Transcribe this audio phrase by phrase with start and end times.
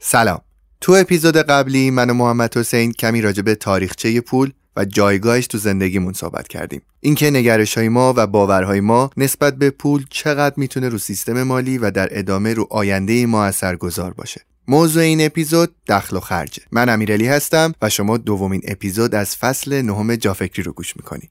[0.00, 0.40] سلام.
[0.80, 5.58] تو اپیزود قبلی من و محمد حسین کمی راجع به تاریخچه پول و جایگاهش تو
[5.58, 6.82] زندگیمون صحبت کردیم.
[7.00, 11.78] اینکه نگرش های ما و باورهای ما نسبت به پول چقدر می‌تونه رو سیستم مالی
[11.78, 14.40] و در ادامه رو آینده ما اثرگذار باشه.
[14.68, 16.62] موضوع این اپیزود دخل و خرجه.
[16.72, 21.30] من امیرعلی هستم و شما دومین اپیزود از فصل نهم جافکری رو گوش می‌کنید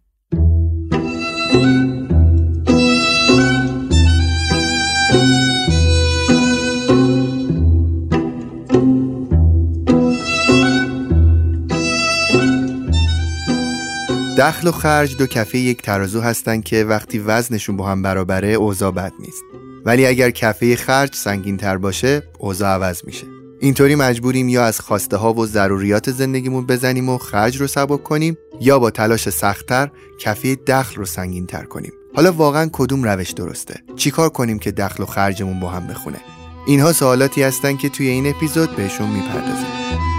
[14.38, 18.91] دخل و خرج دو کفه یک ترازو هستند که وقتی وزنشون با هم برابره اوضاع
[18.91, 19.44] بد نیست.
[19.86, 23.27] ولی اگر کفه خرج سنگین تر باشه اوضاع عوض میشه.
[23.60, 28.38] اینطوری مجبوریم یا از خواسته ها و ضروریات زندگیمون بزنیم و خرج رو سبک کنیم
[28.62, 31.91] یا با تلاش سختتر کفه دخل رو سنگین تر کنیم.
[32.16, 36.18] حالا واقعا کدوم روش درسته؟ چیکار کنیم که دخل و خرجمون با هم بخونه؟
[36.68, 40.16] اینها سوالاتی هستن که توی این اپیزود بهشون می‌پردازیم.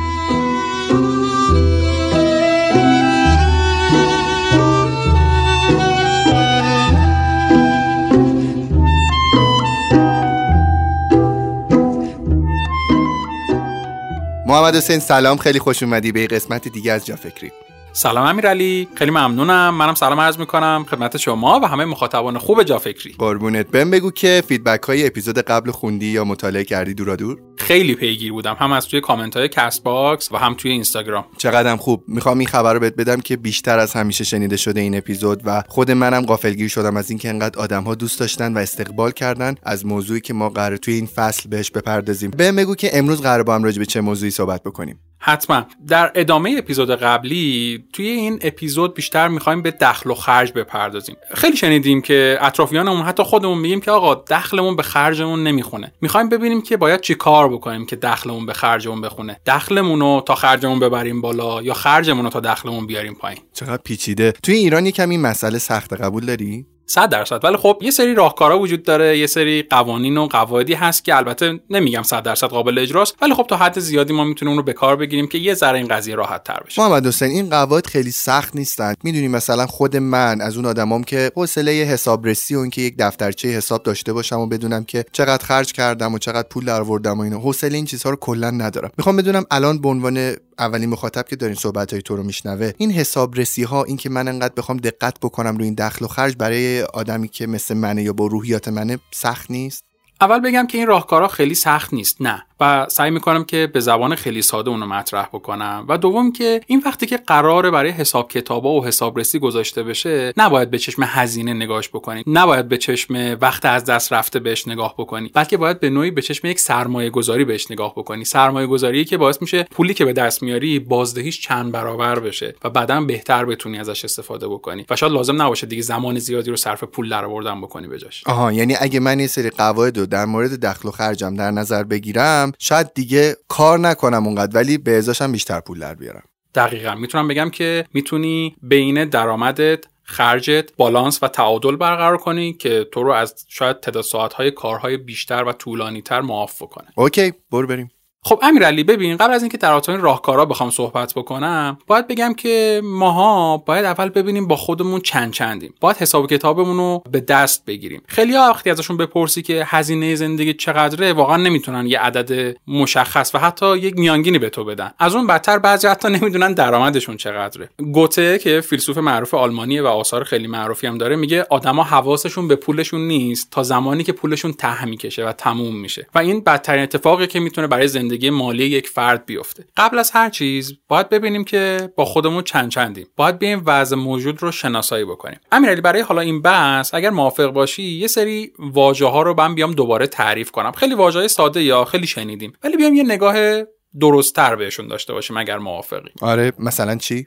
[14.49, 15.37] محمد حسین سلام.
[15.37, 16.13] خیلی خوش اومدی.
[16.13, 17.53] به قسمت دیگه از جافکری.
[17.99, 19.75] سلام امیرعلی خیلی ممنونم.
[19.75, 23.71] منم سلام عرض می‌کنم خدمت شما و همه مخاطبان خوب جافکری قربونت.
[23.71, 28.33] بهم بگو که feedback های اپیزود قبل خوندی یا مطالعه کردی دورا دور؟ خیلی پیگیر
[28.33, 28.57] بودم.
[28.61, 32.05] هم از توی کامنت های کست باکس و هم توی اینستاگرام چقدرم خوب.
[32.09, 35.63] می‌خوام این خبر رو بهت بدم که بیشتر از همیشه شنیده شده این اپیزود و
[35.69, 39.87] خود منم غافلگیر شدم از اینکه انقدر آدم ها دوست داشتن و استقبال کردن از
[39.87, 42.31] موضوعی که ما قراره توی این فصل بهش بپردازیم.
[42.31, 45.01] بهم بگو که امروز قراره با هم راجع به چه موضوعی صحبت بکنیم.
[45.21, 45.67] حتما.
[45.89, 51.17] در ادامه اپیزود قبلی توی این اپیزود بیشتر می‌خوایم به دخل و خرج بپردازیم.
[51.35, 55.93] خیلی شنیدیم که اطرافیانمون حتی خودمون میگیم که آقا دخلمون به خرجمون نمی‌خونه.
[56.01, 59.41] می‌خوایم ببینیم که باید چی کار بکنیم که دخلمون به خرجمون بخونه.
[59.47, 63.41] دخلمون رو تا خرجمون ببریم بالا یا خرجمون رو تا دخلمون بیاریم پایین.
[63.53, 64.33] چقدر پیچیده.
[64.43, 67.45] توی ایران یه کمی مسئله سخت قبول داری؟ 100 درصد.
[67.45, 71.61] ولی خب یه سری راهکارا وجود داره یه سری قوانین و قواعدی هست که البته
[71.71, 74.73] نمیگم 100 درصد قابل اجراست ولی خب تا حد زیادی ما می‌تونیم اون رو به
[74.73, 76.83] کار بگیریم که یه ذره این قضیه راحت تر بشه.
[76.83, 78.95] محمد حسین این قواعد خیلی سخت نیستن.
[79.05, 83.83] می‌دونی مثلا خود من از اون آدمام که حوصله حسابرسی و اینکه یک دفترچه حساب
[83.83, 87.75] داشته باشم و بدونم که چقدر خرج کردم و چقدر پول دروردم و اینا حوصله
[87.75, 88.91] این چیزها رو کلا ندارم.
[88.99, 92.91] می‌خوام بدونم الان به عنوان اولین مخاطب که دارین صحبت های تو رو میشنوه این
[92.91, 96.78] حسابرسی ها این که من انقدر بخوام دقت بکنم روی این دخل و خرج برای
[96.85, 99.85] آدمی که مثل منه یا با روحیات منه سخت نیست؟
[100.21, 102.47] اول بگم که این راهکارا خیلی سخت نیست نه.
[102.61, 105.85] و سعی می‌کنم که به زبان خیلی ساده اونو مطرح بکنم.
[105.89, 110.71] و دوم که این وقتی که قراره برای حساب کتابا و حسابرسی گذاشته بشه نباید
[110.71, 115.31] به چشم هزینه نگاهش بکنید نباید به چشم وقت از دست رفته بهش نگاه بکنی.
[115.35, 118.25] بلکه باید به نوعی به چشم یک سرمایه گذاری بهش نگاه بکنی.
[118.25, 122.71] سرمایه گذاری که باعث میشه پولی که به دست میاری بازدهیش چند برابر بشه و
[122.71, 124.85] بعدا بهتر بتونی ازش استفاده بکنی.
[124.91, 128.77] و شاید لازم نباشه دیگه زمان زیادی رو صرف پول درآوردن بکنی بجاش آها یعنی
[128.81, 132.95] اگه من یه سری قواعد رو در مورد دخل و خرجم در نظر بگیرم شاید
[132.95, 136.23] دیگه کار نکنم اونقدر ولی به ازاشم بیشتر پول در بیارم.
[136.55, 136.95] دقیقا.
[136.95, 143.13] می‌تونم بگم که می‌تونی بین درآمدت خرجت بالانس و تعادل برقرار کنی که تو رو
[143.13, 147.91] از شاید تعداد ساعتهای کارهای بیشتر و طولانی تر معاف کنه اوکی برو بریم.
[148.25, 152.81] خب امیرعلی ببین قبل از اینکه در این راهکارا بخوام صحبت بکنم باید بگم که
[152.85, 155.75] ماها باید اول ببینیم با خودمون چند چندیم.
[155.81, 158.03] باید حساب کتابمون رو به دست بگیریم.
[158.07, 163.79] خیلی وقتی ازشون بپرسی که هزینه زندگی چقدره واقعا نمی‌تونن یه عدد مشخص و حتی
[163.79, 164.91] یک میانگینی به تو بدن.
[164.99, 167.69] از اون بدتر بعضی حتی نمی‌دونن درآمدشون چقدره.
[167.93, 172.57] گوته که فیلسوف معروف آلمانی و آثار خیلی معروفی هم داره میگه آدما حواسشون به
[172.57, 176.07] پولشون نیست تا زمانی که پولشون ته می‌کشه و تموم میشه.
[176.15, 179.65] و این بدترین اتفاقی که می‌تونه برای زندگی مالی یک فرد بیفته.
[179.77, 183.07] قبل از هر چیز باید ببینیم که با خودمون چند چندیم.
[183.17, 185.41] باید بیایم وضع موجود رو شناسایی بکنیم.
[185.53, 189.73] امیرعلی برای حالا این بحث اگر موافق باشی یه سری واژه ها رو من بیام
[189.73, 190.73] دوباره تعریف کنم.
[190.73, 192.53] خیلی واژه ساده یا خیلی شنیدیم.
[192.65, 193.63] ولی بیام یه نگاه
[194.01, 196.11] درستتر بهشون داشته باشیم اگر موافقی.
[196.21, 197.27] آره مثلا چی؟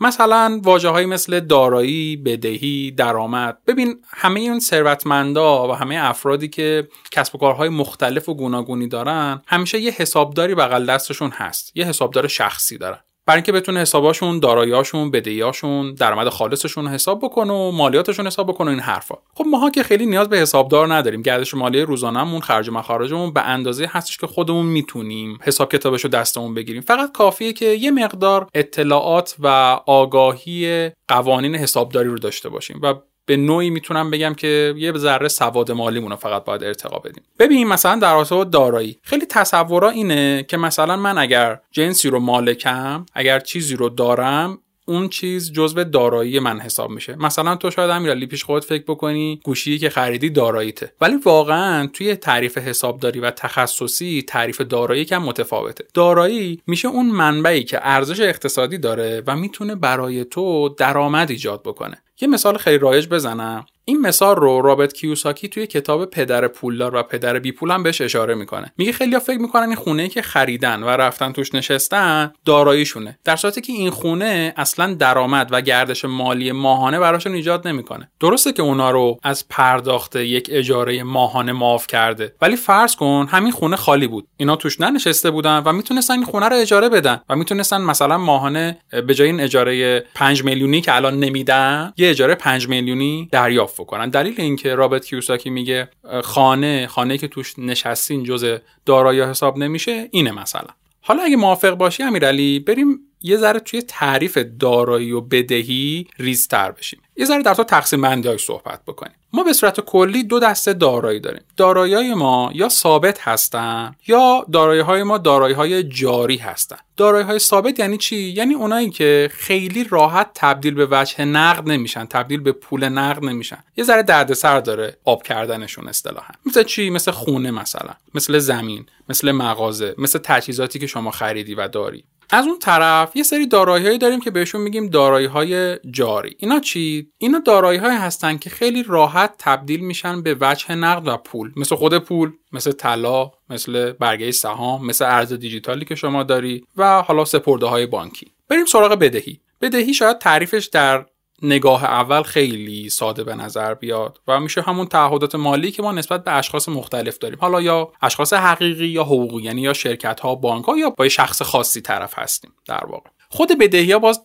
[0.00, 3.58] مثلا واجه مثل دارایی، بدهی، درآمد.
[3.66, 9.42] ببین همه این ثروتمندا و همه افرادی که کسب و کارهای مختلف و گوناگونی دارن
[9.46, 11.76] همیشه یه حسابداری بغل دستشون هست.
[11.76, 13.00] یه حسابدار شخصی دارن.
[13.28, 18.80] برای اینکه بتونه حساباشون داراییاشون بدهیاشون درآمد خالصشون حساب بکنه و مالیاتشون حساب بکنه این
[18.80, 19.14] حرفا.
[19.34, 21.22] خب ماها که خیلی نیاز به حسابدار نداریم.
[21.22, 26.10] گردش مالی روزانهمون خرج و مخارجمون به اندازه هستش که خودمون می‌تونیم حساب کتابش رو
[26.10, 26.82] دستمون بگیریم.
[26.82, 29.46] فقط کافیه که یه مقدار اطلاعات و
[29.86, 32.94] آگاهی قوانین حسابداری رو داشته باشیم و
[33.28, 37.22] به نوعی می‌تونم بگم که یه ذره سواد مالیمون رو فقط باید ارتقا بدیم.
[37.38, 43.06] ببین مثلا در رابطه دارایی خیلی تصورا اینه که مثلا من اگر جنسی رو مالکم
[43.14, 44.58] اگر چیزی رو دارم
[44.88, 47.16] اون چیز جزو دارایی من حساب میشه.
[47.16, 50.92] مثلا تو شاید امیرعلی پیش خودت فکر بکنی گوشی که خریدی داراییته.
[51.00, 55.84] ولی واقعا توی تعریف حسابداری و تخصصی تعریف دارایی کم متفاوته.
[55.94, 62.02] دارایی میشه اون منبعی که ارزش اقتصادی داره و می‌تونه برای تو درآمد ایجاد بکنه.
[62.20, 63.66] یه مثال خیلی رایج بزنم.
[63.88, 68.00] این مثال رو رابرت کیوساکی توی کتاب پدر پولدار و پدر بی پول هم بهش
[68.00, 68.72] اشاره می‌کنه.
[68.76, 73.18] میگه خیلی فکر می‌کنن این خونه که خریدن و رفتن توش نشستن داراییشونه.
[73.24, 78.10] در صورتی که این خونه اصلا درآمد و گردش مالی ماهانه براشون ایجاد نمی‌کنه.
[78.20, 83.52] درسته که اونا رو از پرداخت یک اجاره ماهانه معاف کرده ولی فرض کن همین
[83.52, 84.28] خونه خالی بود.
[84.36, 88.78] اینا توش ننشسته بودن و می‌تونستن این خونه رو اجاره بدن و می‌تونستن مثلا ماهانه
[89.06, 93.77] به جای این اجاره 5 میلیونی که الان نمیدن یه اجاره 5 میلیونی دریافت.
[93.86, 94.08] کنن.
[94.08, 95.88] دلیل اینکه رابرت کیوساکی میگه
[96.24, 100.68] خانه خانه که توش نشستین جز دارایی حساب نمیشه اینه مثلا.
[101.00, 107.00] حالا اگه موافق باشی امیرعلی بریم یه ذره توی تعریف دارایی و بدهی ریزتر بشیم.
[107.16, 109.14] یه ذره در تو تقسیم بندی صحبت بکنیم.
[109.32, 111.42] ما به صورت کلی دو دسته دارایی داریم.
[111.56, 116.76] دارایی ما یا ثابت هستن یا دارایی های ما دارایی های جاری هستن.
[116.96, 122.04] دارایی های ثابت یعنی چی؟ یعنی اونایی که خیلی راحت تبدیل به وجه نقد نمیشن
[122.04, 123.58] تبدیل به پول نقد نمیشن.
[123.76, 126.34] یه ذره دردسر داره آب کردنشون اصطلاحا.
[126.46, 127.94] مثل چی؟ مثل خونه مثلا.
[128.14, 132.04] مثل زمین مثل مغازه مثل تجهیزاتی که شما خریدی و داری.
[132.30, 136.36] از اون طرف یه سری دارایی داریم که بهشون میگیم دارایی های جاری.
[136.38, 141.16] اینا چی؟ اینا دارایی های هستن که خیلی راحت تبدیل میشن به وجه نقد و
[141.16, 141.52] پول.
[141.56, 147.02] مثل خود پول مثل طلا مثل برگه سهام مثل ارز دیجیتالی که شما داری و
[147.02, 148.32] حالا سپرده های بانکی.
[148.48, 149.40] بریم سراغ بدهی.
[149.60, 151.06] بدهی شاید تعریفش در
[151.42, 156.24] نگاه اول خیلی ساده به نظر بیاد و میشه همون تعهدات مالی که ما نسبت
[156.24, 157.38] به اشخاص مختلف داریم.
[157.40, 161.42] حالا یا اشخاص حقیقی یا حقوقی یعنی یا شرکت ها بانک ها یا با شخص
[161.42, 163.10] خاصی طرف هستیم در واقع.
[163.28, 164.20] خود بدهی ها باز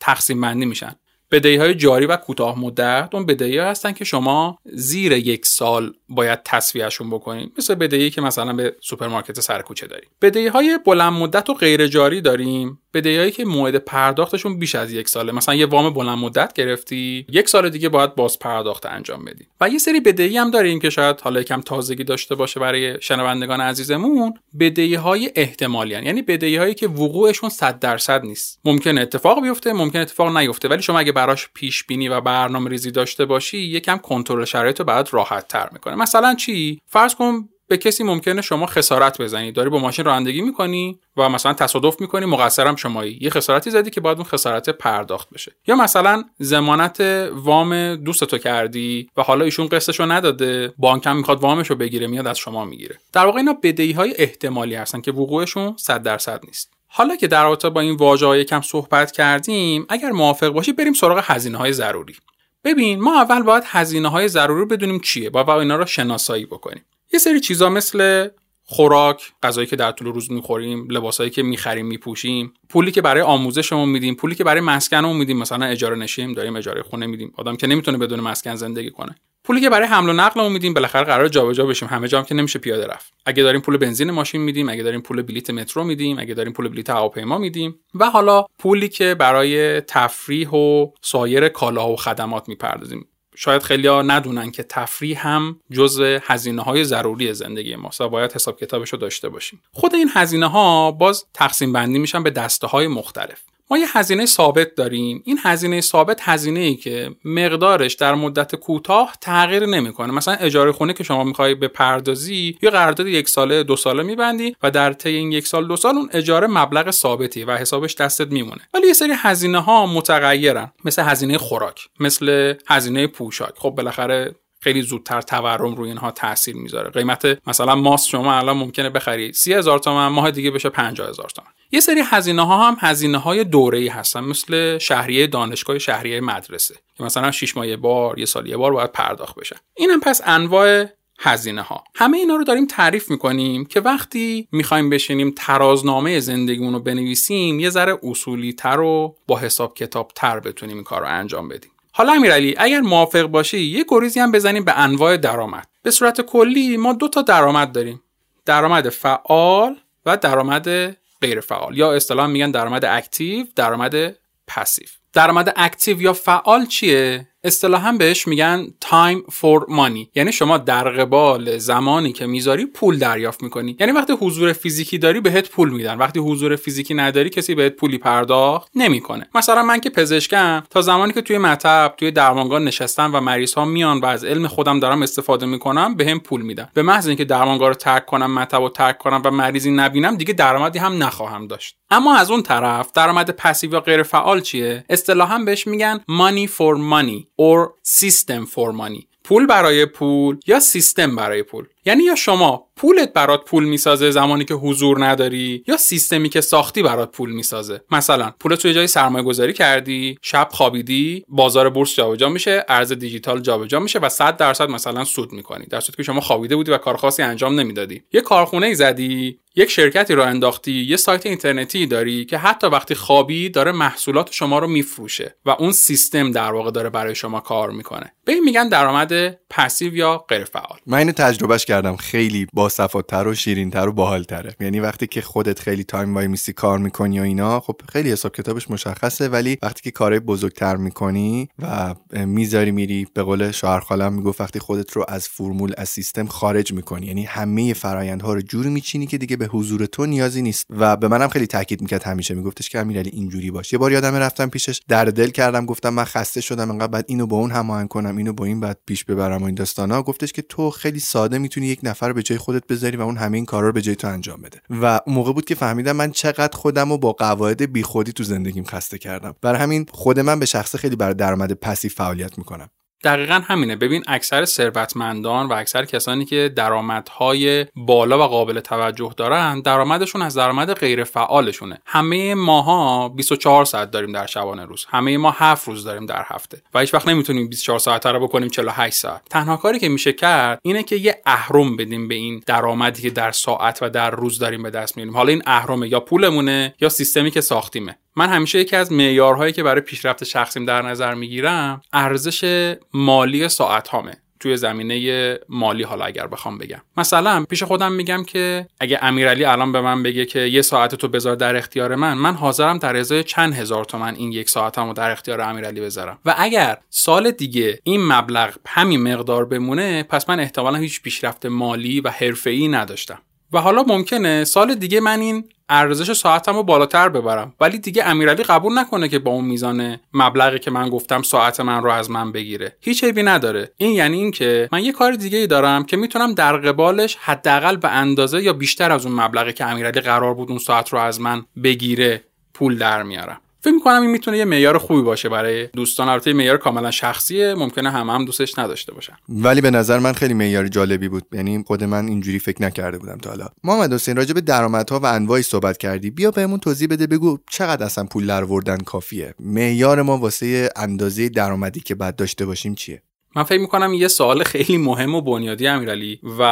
[0.00, 0.94] تقسیم بندی میشن.
[1.30, 5.92] بدهی های جاری و کوتاه مدت اون بدهی ها هستن که شما زیر یک سال
[6.08, 7.52] باید تسویه‌شون بکنید.
[7.58, 10.10] مثل بدهی که مثلا به سوپرمارکت سر کوچه داریم.
[10.22, 12.80] بدهی های بلند مدت و غیر جاری داریم.
[12.94, 15.32] بدهیایی که موعد پرداختشون بیش از یک ساله.
[15.32, 19.46] مثلا یه وام بلند مدت گرفتی یک سال دیگه باید باز پرداخت انجام بدی.
[19.60, 23.60] و یه سری بدهی هم داریم که شاید حالا یکم تازگی داشته باشه برای شنوندگان
[23.60, 24.34] عزیزمون.
[24.60, 26.04] بدهی های احتمالین.
[26.04, 28.60] یعنی بدهی هایی که وقوعشون 100 درصد نیست.
[28.64, 30.68] ممکنه اتفاق بیفته ممکنه اتفاق نیفته.
[30.68, 34.84] ولی شما اگه براش پیش بینی و برنامه ریزی داشته باشی یکم کنترل شرایط رو
[34.84, 35.94] برات راحت تر می‌کنه.
[35.94, 39.52] مثلا چی؟ فرض کن به کسی ممکنه شما خسارت بزنی.
[39.52, 43.18] داری با ماشین رانندگی می‌کنی و مثلا تصادف می‌کنی مقصرم شمایی.
[43.20, 45.52] یه خسارتی زدی که باید اون خسارت پرداخت بشه.
[45.66, 47.00] یا مثلا زمانت
[47.32, 52.38] وام دوست تو کردی و حالا ایشون قسطشو نداده بانکم می‌خواد وامشو بگیره میاد از
[52.38, 52.98] شما می‌گیره.
[53.12, 56.72] در واقع اینا بدهی های احتمالی هستن که وقوعشون 100 درصد نیست.
[56.86, 61.20] حالا که در رابطه با این واژه کم صحبت کردیم اگر موافق باشی بریم سراغ
[61.22, 62.16] هزینه های ضروری.
[62.64, 66.84] ببین ما اول باید هزینه های ضروری بدونیم چیه باید اینا رو شناسایی بکنیم.
[67.12, 68.28] یه سری چیزا مثل
[68.64, 73.88] خوراک غذایی که در طول روز می‌خوریم لباسایی که می‌خریم میپوشیم پولی که برای آموزشمون
[73.88, 75.38] میدیم پولی که برای مسکنمون میدیم.
[75.38, 77.32] مثلا اجاره نشیم داریم اجاره خونه میدیم.
[77.36, 79.14] آدم که نمی‌تونه بدون مسکن زندگی کنه.
[79.44, 81.88] پولی که برای حمل و نقلمون میدیم بالاخره قرار جابجا بشیم.
[81.88, 83.12] همه جام که نمیشه پیاده رفت.
[83.26, 86.68] اگه داریم پول بنزین ماشین میدیم اگه داریم پول بلیت مترو میدیم اگه داریم پول
[86.68, 87.80] بلیت هواپیما میدیم.
[87.94, 93.08] و حالا پولی که برای تفریح و سایر کالاها و خدمات می‌پردازیم.
[93.40, 98.32] شاید خیلی ها ندونن که تفریح هم جزء هزینه های ضروری زندگی ماست و باید
[98.32, 99.62] حساب کتابش رو داشته باشیم.
[99.72, 103.42] خود این هزینه ها باز تقسیم بندی میشن به دسته های مختلف.
[103.70, 105.22] ما یه هزینه ثابت داریم.
[105.24, 110.12] این هزینه ثابت هزینه ای که مقدارش در مدت کوتاه تغییر نمی‌کنه.
[110.12, 114.70] مثلا اجاره خونه که شما می‌خوای پردازی یا قرارداد یک ساله دو ساله میبندی و
[114.70, 118.60] در طی این یک سال دو سال اون اجاره مبلغ ثابتی و حسابش دستت میمونه.
[118.74, 123.52] ولی یه سری هزینه ها متغیرن مثل هزینه خوراک مثل هزینه پوشاک.
[123.56, 126.90] خب بالاخره خیلی زودتر تورم روی اینها تاثیر می‌ذاره.
[126.90, 131.28] قیمت مثلا ماست شما الان ممکنه بخری سی هزار تومن ماه دیگه بشه 50 هزار
[131.28, 131.48] تومن.
[131.72, 136.74] یه سری هزینه ها هم هزینه های دوره ای هستن مثل شهریه دانشگاه شهریه مدرسه
[136.96, 140.86] که مثلا 6 ماه بار یه سال یه بار باید پرداخت بشه اینم پس انواع
[141.20, 146.80] هزینه ها همه اینا رو داریم تعریف می‌کنیم که وقتی می‌خوایم بشینیم ترازنامه زندگیمون رو
[146.80, 151.48] بنویسیم یه ذره اصولی تر و با حساب کتاب تر بتونیم این کار رو انجام
[151.48, 151.70] بدیم.
[151.98, 155.68] حالا امیرعلی اگر موافق باشی یه گریزی هم بزنیم به انواع درآمد.
[155.82, 158.02] به صورت کلی ما دو تا درآمد داریم.
[158.46, 159.76] درآمد فعال
[160.06, 161.78] و درآمد غیر فعال.
[161.78, 164.14] یا اصطلاح میگن درآمد active درآمد
[164.46, 164.86] passive.
[165.12, 170.06] درآمد active یا فعال چیه؟ اصطلاحا بهش میگن time for money.
[170.14, 173.76] یعنی شما در قبال زمانی که می‌ذاری پول دریافت می‌کنی.
[173.80, 175.98] یعنی وقتی حضور فیزیکی داری بهت پول میدن.
[175.98, 179.28] وقتی حضور فیزیکی نداری کسی بهت پولی پرداخت نمی‌کنه.
[179.34, 183.64] مثلا من که پزشکم تا زمانی که توی مطب توی درمانگاه نشستم و مریض ها
[183.64, 186.68] میان و از علم خودم دارم استفاده می‌کنم بهم پول میدن.
[186.74, 190.34] به محض اینکه درمانگاه رو ترک کنم مطب رو ترک کنم و مریضی نبینم دیگه
[190.34, 191.76] درآمدی هم نخواهم داشت.
[191.90, 196.78] اما از اون طرف درآمد passive یا غیر فعال چیه؟ اصطلاحا بهش میگن money for
[196.78, 197.27] money.
[197.38, 199.06] Or system for money.
[199.24, 204.44] پول برای پول یا سیستم برای پول؟ یعنی یا شما پولت برات پول می‌سازه زمانی
[204.44, 207.80] که حضور نداری یا سیستمی که ساختی برات پول می‌سازه.
[207.90, 213.40] مثلا پول توی جایی سرمایه گذاری کردی شب خوابیدی بازار بورس جابجا میشه ارز دیجیتال
[213.40, 215.66] جابجا میشه و 100 درصد مثلا سود می‌کنی.
[215.66, 218.02] در صورتی که شما خوابیده بودی و کار خاصی انجام نمی‌دادی.
[218.12, 222.94] یه کارخونه ای زدی یک شرکتی راه انداختی یه سایت اینترنتی داری که حتی وقتی
[222.94, 227.70] خوابی داره محصولات شما رو میفروشه و اون سیستم در واقع داره برای شما کار
[227.70, 228.12] می‌کنه.
[228.24, 231.77] به این میگن درآمد passive یا غیر فعال من اینو تجربهش کردم.
[231.98, 234.56] خیلی باصفاتر و شیرینتر و باحالتره.
[234.60, 238.32] یعنی وقتی که خودت خیلی time وای میسی کار می‌کنی و اینا خب خیلی حساب
[238.32, 244.12] کتابش مشخصه ولی وقتی که کارهای بزرگتر می‌کنی و می‌ذاری میری به قول شوهر خالم
[244.12, 247.06] می‌گفت وقتی خودت رو از فرمول از سیستم خارج می‌کنی.
[247.06, 250.66] یعنی همه فرایندها رو جوری میچینی که دیگه به حضور تو نیازی نیست.
[250.70, 252.34] و به منم خیلی تاکید می‌کرد همیشه.
[252.34, 253.72] میگفتش که امیرعلی اینجوری باش.
[253.72, 255.66] یه بار یادمه رفتم پیشش درد دل کردم.
[255.66, 256.70] گفتم من خسته شدم.
[256.70, 259.54] انقدر بعد اینو با اون هماهنگ کنم اینو با این بعد پیش ببرم و این
[259.54, 260.02] داستانا.
[260.02, 263.36] گفتش که تو خیلی ساده می‌تونی یک نفر به جای خودت بذاری و اون همه
[263.36, 264.60] این کارا رو به جای تو انجام بده.
[264.70, 268.64] و اون موقع بود که فهمیدم من چقدر خودم رو با قواعد بیخودی تو زندگیم
[268.64, 269.34] خسته کردم.
[269.42, 272.68] برای همین خود من به شخصه خیلی برای درآمد پسی فعالیت می‌کنم.
[273.04, 273.76] دقیقا همینه.
[273.76, 280.36] ببین اکثر ثروتمندان و اکثر کسانی که درآمدهای بالا و قابل توجه دارن درآمدشون از
[280.36, 284.86] درآمد غیر فعالشونه همه ماها 24 ساعت داریم در شبانه روز.
[284.88, 286.62] همه ما 7 روز داریم در هفته.
[286.74, 289.22] و هیچ وقت نمی‌تونیم 24 ساعت رو بکنیم 48 ساعت.
[289.30, 293.32] تنها کاری که میشه کرد اینه که یه اهرم بدیم به این درآمدی که در
[293.32, 295.16] ساعت و در روز داریم به دست میاریم.
[295.16, 297.98] حالا این اهرمه یا پولمونه یا سیستمی که ساختیمه.
[298.18, 303.88] من همیشه یکی از معیارهایی که برای پیشرفت شخصیم در نظر می‌گیرم ارزش مالی ساعت
[303.88, 306.80] هامه توی زمینه مالی حالا اگر بخوام بگم.
[306.96, 311.08] مثلا پیش خودم میگم که اگه امیرعلی الان به من بگه که یه ساعت تو
[311.08, 315.10] بذار در اختیار من من حاضرم در ازای چند هزار تومن این یک ساعتمو در
[315.10, 316.18] اختیار امیرعلی بذارم.
[316.24, 322.00] و اگر سال دیگه این مبلغ همین مقدار بمونه پس من احتمالا هیچ پیشرفت مالی
[322.00, 323.18] و حرفه‌ای نداشتم.
[323.52, 327.54] و حالا ممکنه سال دیگه من این ارزش ساعتم رو بالاتر ببرم.
[327.60, 331.82] ولی دیگه امیرعلی قبول نکنه که با اون میزان مبلغی که من گفتم ساعت من
[331.82, 332.76] رو از من بگیره.
[332.80, 333.70] هیچ عیبی نداره.
[333.76, 337.88] این یعنی اینکه من یه کار دیگه ای دارم که می‌تونم در قبالش حداقل به
[337.88, 341.44] اندازه یا بیشتر از اون مبلغی که امیرعلی قرار بود اون ساعت رو از من
[341.64, 343.40] بگیره پول در میارم.
[343.68, 346.08] فکر می‌کنم این می‌تونه یه معیار خوبی باشه برای دوستان.
[346.08, 349.12] البته معیار کاملا شخصیه ممکنه همه هم دوستش نداشته باشن.
[349.28, 351.26] ولی به نظر من خیلی معیار جالبی بود.
[351.32, 353.48] یعنی خود من اینجوری فکر نکرده بودم تا حالا.
[353.64, 356.10] محمد حسین راجع به درآمدها و انواعی صحبت کردی.
[356.10, 359.34] بیا بهمون توضیح بده بگو چقدر اصلا پول در کافیه.
[359.40, 363.02] معیار ما واسه اندازه درآمدی که بعد داشته باشیم چیه؟
[363.36, 366.42] من فکر می‌کنم یه سوال خیلی مهم و بنیادی امیرعلی و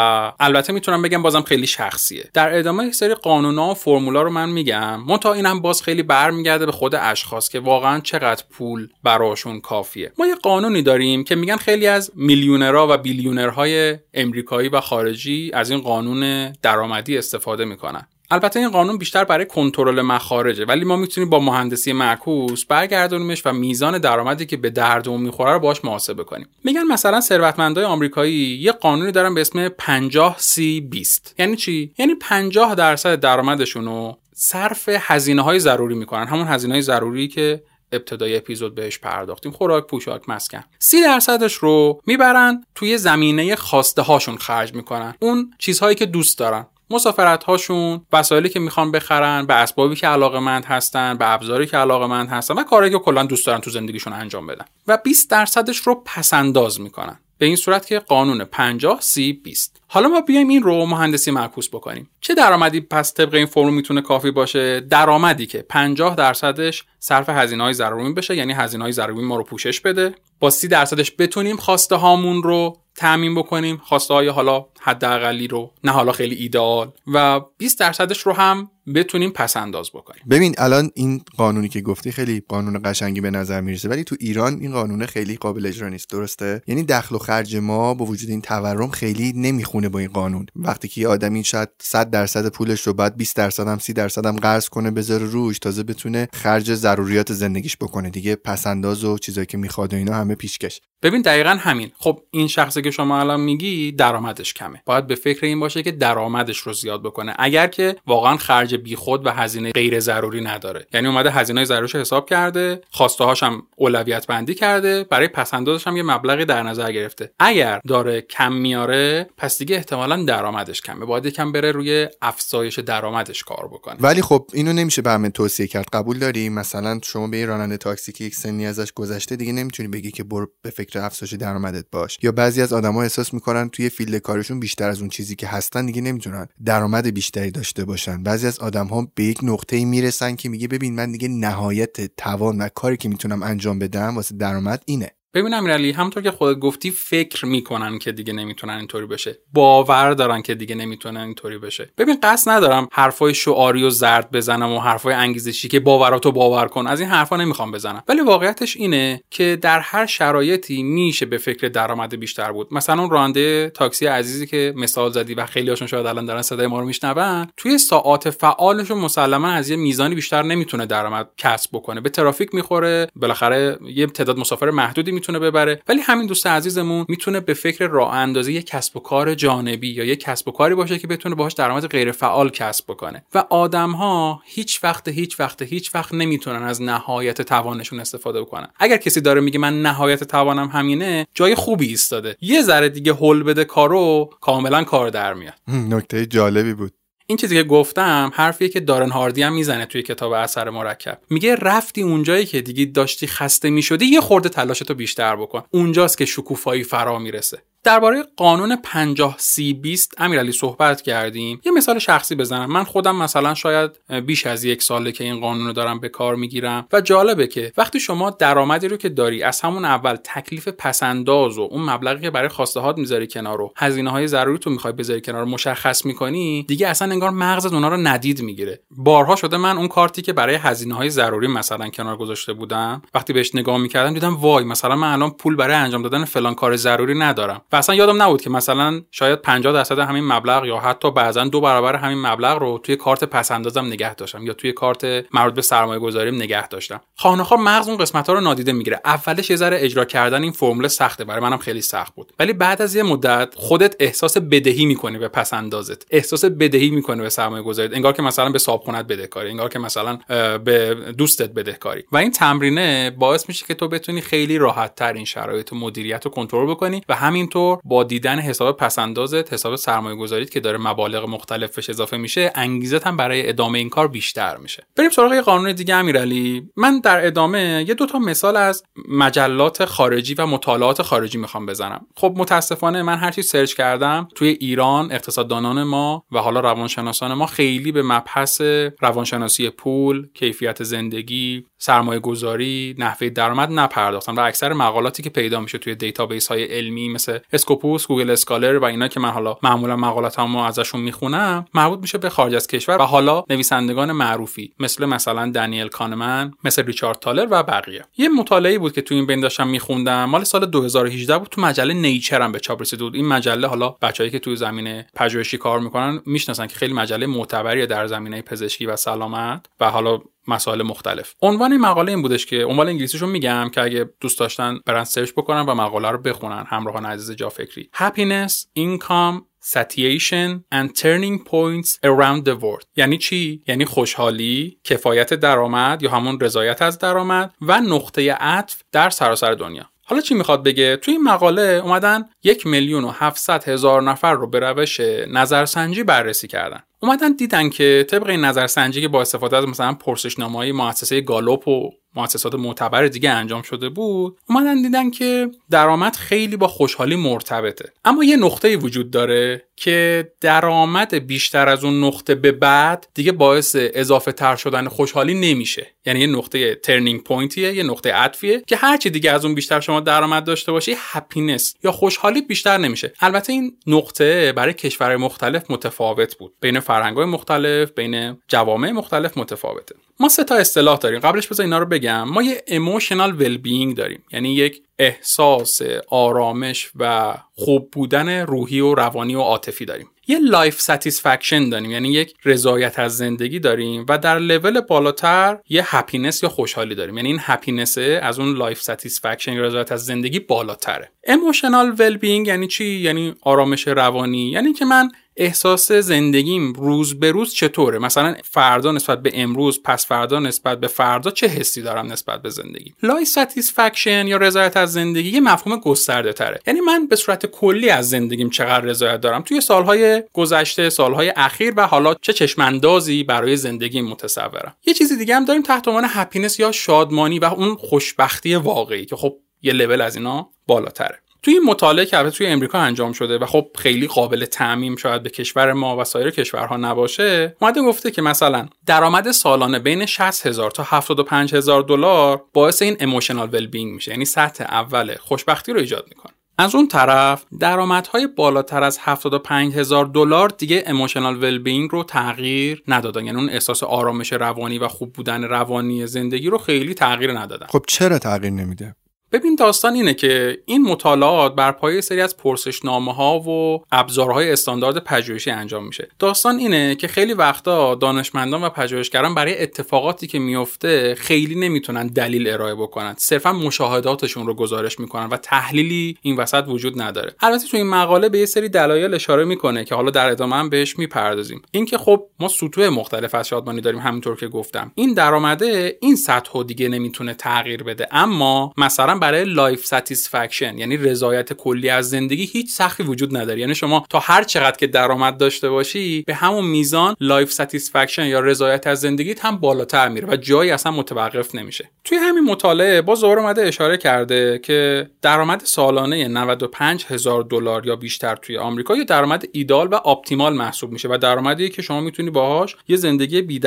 [0.41, 2.31] البته می‌تونم بگم بازم خیلی شخصیه.
[2.35, 5.01] در ادامه یک سری قانونا و فرمولا رو من میگم.
[5.01, 10.13] منتها اینم باز خیلی برمیگرده به خود اشخاص که واقعا چقدر پول براشون کافیه.
[10.19, 15.71] ما یه قانونی داریم که میگن خیلی از میلیونرها و بیلیونرهای امریکایی و خارجی از
[15.71, 18.09] این قانون درآمدی استفاده می‌کنن.
[18.31, 23.53] البته این قانون بیشتر برای کنترل مخارجه ولی ما می‌تونیم با مهندسی معکوس برگردونیمش و
[23.53, 26.49] میزان درآمدی که به دردمون می‌خوره رو باش محاسبه کنیم.
[26.65, 32.15] میگن مثلا ثروتمندای آمریکایی یه قانونی دارن به اسم 50 سی 20 یعنی چی؟ یعنی
[32.15, 36.27] 50 درصد درآمدشون رو صرف هزینه های ضروری می‌کنن.
[36.27, 39.53] همون هزینه های ضروری که ابتدای اپیزود بهش پرداختیم.
[39.53, 40.65] خوراک پوشاک مسکن.
[40.79, 45.15] سی درصدش رو می‌برن توی زمینه خواسته هاشون خرج می‌کنن.
[45.21, 46.67] اون چیزهایی که دوست دارن.
[46.91, 51.77] مسافرت هاشون وسایلی که می‌خوان بخرن به اسبابی که علاقه مند هستن به ابزاری که
[51.77, 54.65] علاقه مند هستن و کاری که کلا دوست دارن تو زندگیشون انجام بدن.
[54.87, 57.19] و 20 درصدش رو پسنداز می‌کنن.
[57.39, 61.69] به این صورت که قانون 50 30 20 حالا ما بیایم این رو مهندسی معکوس
[61.69, 62.11] بکنیم.
[62.21, 67.63] چه درآمدی پس طبق این فرمول می‌تونه کافی باشه؟ درآمدی که 50 درصدش صرف هزینه
[67.63, 70.15] های ضروری بشه یعنی هزینه های ضروری ما رو پوشش بده.
[70.41, 75.93] با 30 درصدش بتونیم خواسته هامون رو تعمین بکنیم خواسته های حالا حداقلی رو نه
[75.93, 76.93] حالا خیلی ایدئال.
[77.15, 80.23] و 20 درصدش رو هم بتونیم پس انداز بکنیم.
[80.31, 84.59] ببین الان این قانونی که گفتی خیلی قانون قشنگی به نظر می‌رسه ولی تو ایران
[84.61, 88.41] این قانون خیلی قابل اجرا نیست درسته؟ یعنی دخل و خرج ما با وجود این
[88.41, 90.47] تورم خیلی نمی‌خونه با این قانون.
[90.57, 94.27] وقتی که یه آدمی شاید 100 درصد پولش رو بعد 20 درصد هم 30 درصد
[94.27, 98.11] هم قرض کنه بذاره روش تازه بتونه خرج ضروریات زندگیش بکنه.
[98.11, 100.81] دیگه پسنداز و چیزایی که می‌خواد و اینا همه پیشکش.
[101.03, 101.93] ببین دقیقا همین.
[101.99, 104.83] خب این شخصی که شما الان میگی درآمدش کمه.
[104.87, 107.35] باید به فکر این باشه که درآمدش رو زیاد بکنه.
[107.39, 110.87] اگر که واقعا خرج بیخود و هزینه غیر ضروری نداره.
[110.95, 116.03] یعنی اومده هزینه ضروریش حساب کرده خواسته هم اولویت بندی کرده برای پسندازش هم یه
[116.03, 117.31] مبلغی در نظر گرفته.
[117.39, 121.07] اگر داره کم میاره پس دیگه احتمالا درآمدش کمه.
[121.07, 123.97] باید یکم بره روی افزایش درآمدش کار بکنه.
[124.01, 125.87] ولی خب اینو نمیشه به همه توصیه کرد.
[125.93, 130.11] قبول داری؟ مثلا شما به راننده تاکسی که یک سنی ازش گذشته دیگه نمی‌تونی بگی
[130.11, 132.19] که برو به فکر افزایش درآمدت باش.
[132.23, 135.87] یا بعضی از آدما احساس می‌کنن توی field کارشون بیشتر از اون چیزی که هستن
[135.87, 138.23] دیگه نمی‌تونن درآمد بیشتری داشته باشن.
[138.23, 142.59] بعضی از آدم ها به یک نقطه می‌رسن که میگه ببین من دیگه نهایت توان
[142.59, 145.16] و کاری که می‌تونم انجام بدم واسه درآمد اینه.
[145.35, 149.39] ببین امیرعلی همونطور که خودت گفتی فکر می‌کنن که دیگه نمی‌تونن اینطوری بشه.
[149.53, 151.91] باور دارن که دیگه نمی‌تونن اینطوری بشه.
[151.99, 156.87] ببین قصد ندارم حرفای شعاری و زرد بزنم و حرفای انگیزشی که باوراتو باور کن.
[156.87, 158.03] از این حرفا نمی‌خوام بزنم.
[158.09, 162.75] ولی واقعیتش اینه که در هر شرایطی میشه به فکر درآمد بیشتر بود.
[162.75, 166.67] مثلا اون راننده تاکسی عزیزی که مثال زدی و خیلی هاشون شاید الان دارن صدای
[166.67, 172.01] ما رو میشنون توی ساعات فعالش مسلما از یه میزانی بیشتر نمی‌تونه درآمد کسب بکنه.
[172.01, 175.83] به ترافیک می‌خوره بالاخره یه تعداد مسافر محدودی می‌تونه ببره.
[175.89, 180.05] ولی همین دوست عزیزمون می‌تونه به فکر راه اندازی یک کسب و کار جانبی یا
[180.05, 183.25] یک کسب و کاری باشه که بتونه باهاش درآمد غیر فعال کسب بکنه.
[183.35, 188.69] و آدم ها هیچ وقت هیچ وقت هیچ وقت نمی‌تونن از نهایت توانشون استفاده بکنن.
[188.79, 192.37] اگر کسی داره میگه من نهایت توانم همینه جای خوبی ایستاده.
[192.41, 195.55] یه ذره دیگه هول بده کارو کاملا کار در میاد.
[195.69, 196.93] نکته جالبی بود.
[197.29, 201.19] این چیزی که گفتم حرفیه که دارن هاردی هم می‌زنه توی کتاب اثر مرکب.
[201.31, 205.63] میگه رفتی اونجایی که دیگه داشتی خسته می‌شدی یه خورده تلاشتو بیشتر بکن.
[205.71, 207.59] اونجاست که شکوفایی فرا می‌رسه.
[207.87, 211.61] درباره قانون 50 سی 20 امیرعلی صحبت کردیم.
[211.65, 212.73] یه مثال شخصی بزنم.
[212.73, 213.91] من خودم مثلا شاید
[214.27, 216.87] بیش از یک ساله که این قانون رو دارم به کار می‌گیرم.
[216.93, 221.69] و جالبه که وقتی شما درآمدی رو که داری از همون اول تکلیف پسنداز و
[221.71, 225.21] اون مبلغی که برای خواسته هات می‌ذاری کنار رو هزینه های ضروری تو می‌خوای بذاری
[225.21, 228.81] کنار رو مشخص می‌کنی دیگه اصلا انگار مغزت اونا رو ندید می‌گیره.
[228.91, 233.33] بارها شده من اون کارتی که برای هزینه های ضروری مثلا کنار گذاشته بودم وقتی
[233.33, 237.19] بهش نگاه می‌کردم دیدم وای مثلا من الان پول برای انجام دادن فلان کار ضروری
[237.19, 237.63] ندارم.
[237.77, 241.97] اصلا یادم نبود که مثلا شاید 50 درصد همین مبلغ یا حتی بعضا دو برابر
[241.97, 246.01] همین مبلغ رو توی کارت پس اندازم نگه داشتم یا توی کارت مربوط به سرمایه
[246.01, 247.01] گذاریم نگه داشتم.
[247.15, 249.01] خانه مغز اون قسمت ها رو نادیده می‌گیره.
[249.05, 251.25] اولش یه ذره اجرا کردن این فرمول سخته.
[251.25, 252.33] برای منم خیلی سخت بود.
[252.39, 256.07] ولی بعد از یه مدت خودت احساس بدهی می‌کنی به پس اندازت.
[256.11, 257.95] احساس بدهی می‌کنی به سرمایه گذاریت.
[257.95, 260.19] انگار که مثلا به صابخونت بدهکاری انگار که مثلا
[260.65, 262.05] به دوستت بدهکاری.
[262.13, 266.31] و این تمرینه باعث میشه که تو بتونی خیلی راحت تر این شرایط مدیریت رو
[266.31, 271.91] کنترل بکنی و همینطور با دیدن حساب پسندازت حساب سرمایه گذاریت که داره مبالغ مختلفش
[271.91, 274.87] اضافه میشه انگیزت هم برای ادامه این کار بیشتر میشه.
[274.97, 276.71] بریم سراغ یه قانون دیگه امیرعلی.
[276.77, 282.07] من در ادامه یه دو تا مثال از مجلات خارجی و مطالعات خارجی می‌خوام بزنم.
[282.17, 287.93] خب متاسفانه من هرچی search کردم توی ایران اقتصاددانان ما و حالا روانشناسان ما خیلی
[287.93, 288.61] به مبحث
[289.01, 295.79] روانشناسی پول کیفیت زندگی سرمایه گذاری نحوه درآمد نپرداختن و اکثر مقالاتی که پیدا میشه
[295.79, 300.59] توی database های علمی مثل Scopus Google Scholar و اینا که من حالا معمولا مقالاتمو
[300.59, 305.89] ازشون می‌خونم مربوط میشه به خارج از کشور و حالا نویسندگان معروفی مثل مثلا دنیل
[305.89, 308.05] کانمن مثل ریچارد تالر و بقیه.
[308.17, 311.95] یه مطالعه بود که تو این بین داشتم میخوندم مال سال 2018 بود تو مجله
[311.95, 313.15] Nature هم به چاپ رسیده بود.
[313.15, 317.87] این مجله حالا بچه‌هایی که توی زمینه پژوهشی کار می‌کنن می‌شناسن که خیلی مجله معتبری
[317.87, 321.35] در زمینه پزشکی و سلامت و حالا مسائل مختلف.
[321.43, 325.33] عنوان این مقاله این بودش که عنوان انگلیسیشو میگم که اگه دوست داشتن برن سرچ
[325.33, 326.65] بکنن و مقاله رو بخونن.
[326.69, 329.43] همراهان عزیز جا فکری happiness income
[329.75, 332.87] satiation and turning points around the world.
[332.97, 339.11] یعنی چی؟ یعنی خوشحالی کفایت درآمد یا همون رضایت از درآمد و نقطه عطف در
[339.11, 339.91] سراسر دنیا.
[340.09, 344.47] حالا چی می‌خواد بگه؟ توی این مقاله اومدن یک میلیون و هفتصد هزار نفر رو
[344.47, 346.83] به روش نظرسنجی بررسی کردن.
[347.01, 351.69] اومدن دیدن که طبق این نظرسنجی که با استفاده از مثلا پرسشنامه های مؤسسه گالوپ
[351.69, 357.93] و مؤسسات معتبر دیگه انجام شده بود اومدن دیدن که درآمد خیلی با خوشحالی مرتبطه.
[358.05, 363.77] اما یه نقطه وجود داره که درآمد بیشتر از اون نقطه به بعد دیگه باعث
[363.79, 365.87] اضافه تر شدن خوشحالی نمیشه.
[366.07, 369.81] یعنی یه نقطه turning point یه یه نقطه عطفیه که هرچی دیگه از اون بیشتر
[369.81, 373.13] شما درآمد داشته باشی happiness یا خوشحالی بیشتر نمیشه.
[373.21, 376.55] البته این نقطه برای کشورهای مختلف متفاوت بود.
[376.61, 379.95] بین فرهنگ مختلف بین جوامع مختلف متفاوته.
[380.21, 381.21] ما سه تا اصطلاح داریم.
[381.21, 382.23] قبلش بذار اینا رو بگم.
[382.23, 384.23] ما یه emotional well-being داریم.
[384.33, 390.07] یعنی یک احساس آرامش و خوب بودن روحی و روانی و عاطفی داریم.
[390.29, 391.91] یه life satisfaction داریم.
[391.91, 397.17] یعنی یک رضایت از زندگی داریم و در لول بالاتر یه happiness یا خوشحالی داریم.
[397.17, 401.11] یعنی این happiness از اون life satisfaction یا رضایت از زندگی بالاتره.
[401.25, 404.51] emotional well یعنی چی؟ یعنی آرامش روانی.
[404.51, 410.07] یعنی که من احساس زندگیم روز به روز چطوره؟ مثلا فردا نسبت به امروز پس
[410.07, 414.93] فردا نسبت به فردا چه حسی دارم نسبت به زندگی؟ life satisfaction یا رضایت از
[414.93, 416.61] زندگی یه مفهوم گسترده تره.
[416.67, 421.75] یعنی من به صورت کلی از زندگیم چقدر رضایت دارم؟ توی سالهای گذشته سالهای اخیر
[421.77, 424.77] و حالا چه چشماندازی برای زندگی متصورم.
[424.87, 429.17] یه چیزی دیگه هم داریم تحت عنوان happiness یا شادمانی و اون خوشبختی واقعی که
[429.17, 431.26] خب یه لول از اینا بالاتره.
[431.47, 435.31] توی این مطالعه که توی امریکا انجام شده و خب خیلی قابل تعمیم شاید به
[435.31, 440.71] کشور ما و سایر کشورها نباشه اومده گفته که مثلا درآمد سالانه بین 60 هزار
[440.71, 446.05] تا 75 هزار دلار باعث این emotional well میشه یعنی سطح اول خوشبختی رو ایجاد
[446.09, 446.33] می‌کنه.
[446.59, 453.25] از اون طرف درآمدهای بالاتر از 75 هزار دلار دیگه ایموشنال ول رو تغییر ندادن
[453.25, 457.67] یعنی اون احساس آرامش روانی و خوب بودن روانی زندگی رو خیلی تغییر ندادن.
[457.67, 458.95] خب چرا تغییر نمیده؟
[459.33, 465.05] ببین داستان اینه که این مطالعات بر پایه سری از پرسشنامه ها و ابزارهای استاندارد
[465.05, 466.09] پژوهشی انجام میشه.
[466.19, 472.49] داستان اینه که خیلی وقتا دانشمندان و پژوهشگران برای اتفاقاتی که میفته خیلی نمی‌تونن دلیل
[472.49, 473.15] ارائه بکنن.
[473.19, 477.35] صرفا مشاهداتشون رو گزارش می‌کنن و تحلیلی این وسط وجود نداره.
[477.41, 480.69] البته تو این مقاله به یه سری دلایل اشاره می‌کنه که حالا در ادامه هم
[480.69, 481.63] بهش می‌پردازیم.
[481.71, 484.93] اینکه خب ما سطوح مختلف از شادمانی داریم همونطور که گفتم.
[484.95, 488.09] این درآمده این سطح دیگه نمی‌تونه تغییر بده.
[488.11, 493.61] اما مثلا برای life satisfaction یعنی رضایت کلی از زندگی هیچ سقفی وجود نداره.
[493.61, 498.41] یعنی شما تا هر چقدر که درآمد داشته باشی به همون میزان life satisfaction یا
[498.41, 501.91] رضایت از زندگیت هم بالاتر میره و جایی اصلا متوقف نمیشه.
[502.05, 508.37] توی همین مطالعه باز اومده اشاره کرده که درآمد سالانه 95 هزار دلار یا بیشتر
[508.37, 512.77] توی آمریکا یه درآمد ایدال و optimal محسوب میشه و درآمدی که شما می‌تونی باهاش
[512.89, 513.61] یه زندگی بی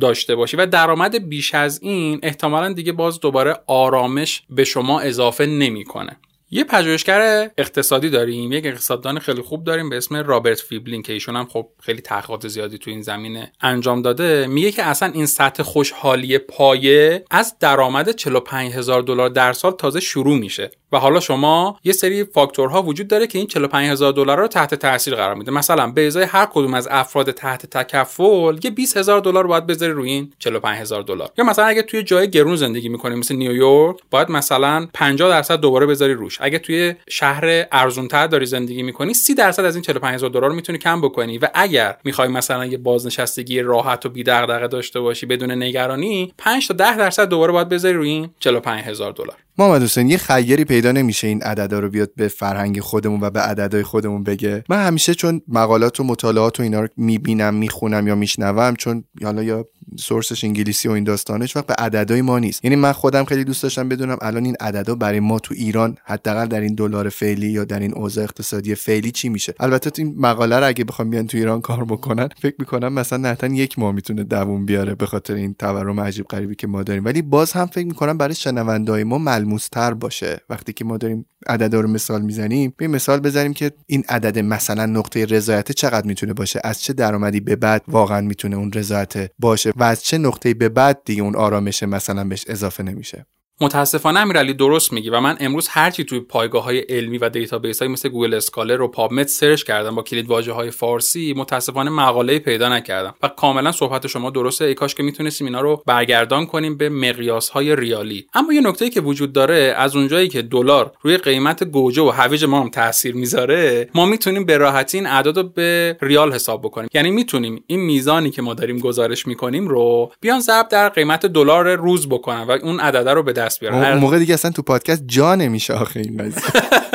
[0.00, 5.46] داشته باشی و درآمد بیش از این احتمالا دیگه باز دوباره آرامش به شما اضافه
[5.46, 6.16] نمی‌کنه.
[6.50, 11.36] یه پژوهشگر اقتصادی داریم یک اقتصاددان خیلی خوب داریم به اسم رابرت فیبلین که ایشون
[11.36, 14.46] هم خب خیلی تحقیقات زیادی تو این زمینه انجام داده.
[14.46, 20.00] میگه که اصلا این سطح خوشحالی پایه از درآمد 45 هزار دلار در سال تازه
[20.00, 20.70] شروع میشه.
[20.94, 24.74] و حالا شما یه سری فاکتورها وجود داره که این 45 هزار دلار رو تحت
[24.74, 25.50] تاثیر قرار میده.
[25.50, 29.92] مثلا به ازای هر کدوم از افراد تحت تکفل یه 20 هزار دلار باید بذاری
[29.92, 31.30] روی این 45 هزار دلار.
[31.38, 35.86] یا مثلا اگه توی جای گرون زندگی می‌کنی مثل نیویورک باید مثلا 50 درصد دوباره
[35.86, 36.38] بذاری روش.
[36.40, 40.56] اگه توی شهر ارزونتر داری زندگی می‌کنی 30 درصد از این 45 هزار دلار رو
[40.56, 41.38] می‌تونی کم بکنی.
[41.38, 46.68] و اگر می‌خوای مثلا یه بازنشستگی راحت و بی دغدغه داشته باشی بدون نگرانی 5
[46.68, 49.36] تا 10 درصد دوباره باید بذاری روی این 45 هزار دلار.
[49.58, 53.40] محمد حسین یه خیری پیدا نمیشه این عددا رو بیاد به فرهنگ خودمون و به
[53.40, 54.64] عددهای خودمون بگه.
[54.68, 59.42] من همیشه چون مقالات و مطالعات و اینا رو می‌بینم می‌خونم یا میشنوم چون حالا
[59.42, 59.68] یا
[59.98, 62.64] سورسش انگلیسی و این داستانش وقت به عددهای ما نیست.
[62.64, 66.46] یعنی من خودم خیلی دوست داشتم بدونم الان این عددا برای ما تو ایران حداقل
[66.46, 70.14] در این دلار فعلی یا در این اوضاع اقتصادی فعلی چی میشه؟ البته تو این
[70.18, 73.92] مقاله رو اگه بخوام بیان تو ایران کار بکنن فکر می‌کنم مثلا نهتا یک ماه
[73.92, 77.04] می‌تونه دووم بیاره به خاطر این تورم عجیب غریبی که ما داریم.
[77.04, 80.40] ولی باز هم فکر می‌کنم برای شنوندای ما ملموستر باشه.
[80.50, 84.86] وقتی که ما داریم عددا رو مثال می‌زنیم به مثال بزنیم که این عدد مثلا
[84.86, 89.72] نقطه رضایت چقدر می‌تونه باشه؟ از چه درآمدی به بعد واقعا می‌تونه اون رضایت باشه؟
[89.76, 93.26] و از چه نقطه به بعد دیگه اون آرامش مثلا بهش اضافه نمیشه؟
[93.60, 97.88] متاسفانه امیرعلی درست میگی و من امروز هرچی توی پایگاه های علمی و دیتابیس های
[97.88, 102.68] مثل Google Scholar و PubMed search کردم با کلید واژه های فارسی متاسفانه مقاله پیدا
[102.68, 104.64] نکردم و کاملا صحبت شما درسته.
[104.64, 108.26] ای کاش که می‌تونستیم اینا رو برگردان کنیم به مقیاس های ریالی.
[108.34, 112.44] اما یه نکته که وجود داره از اونجایی که دلار روی قیمت گوجه و هویج
[112.44, 116.88] ما هم تاثیر می‌ذاره ما می‌تونیم به راحتی این اعداد رو به ریال حساب بکنیم.
[116.94, 121.74] یعنی می‌تونیم این میزانی که ما داریم گزارش می‌کنیم رو بیایم ضرب در قیمت دلار
[121.74, 125.02] روز بکنن و اون عدد رو به دست بیارن اون موقع دیگه اصلا تو پادکست
[125.06, 126.44] جا نمیشه آخه این قضیه.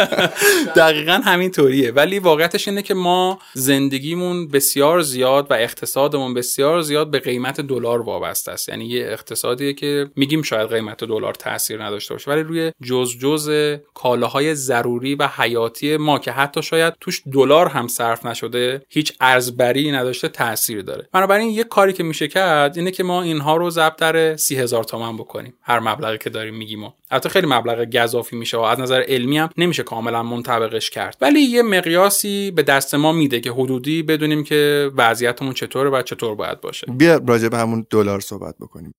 [0.76, 7.12] دقیقا همین طوریه ولی واقعیتش اینه که ما زندگیمون بسیار زیاد و اقتصادمون بسیار زیاد
[7.12, 8.70] به قیمت دلار وابسته است.
[8.70, 13.52] یعنی یه اقتصادیه که میگیم شاید قیمت دلار تاثیر نداشته باشه ولی روی جز جز
[13.94, 19.92] کالاهای ضروری و حیاتی ما که حتی شاید توش دلار هم صرف نشده هیچ ارزبری
[19.92, 21.10] نداشته تاثیر داره.
[21.14, 24.84] بنابراین یه کاری که میشه کرد اینه که ما اینها رو ضرب در سی هزار
[24.84, 25.54] تومن بکنیم.
[25.62, 29.38] هر مبلغی که داریم میگیم و البته خیلی مبلغ گزافی میشه و از نظر علمی
[29.38, 31.18] هم نمیشه کاملا منطبقش کرد.
[31.22, 36.36] ولی یه مقیاسی به دست ما میده که حدودی بدونیم که وضعیتمون چطوره و چطور
[36.36, 36.88] باید باشه.
[36.92, 38.94] بیا راجع به همون دلار صحبت بکنیم.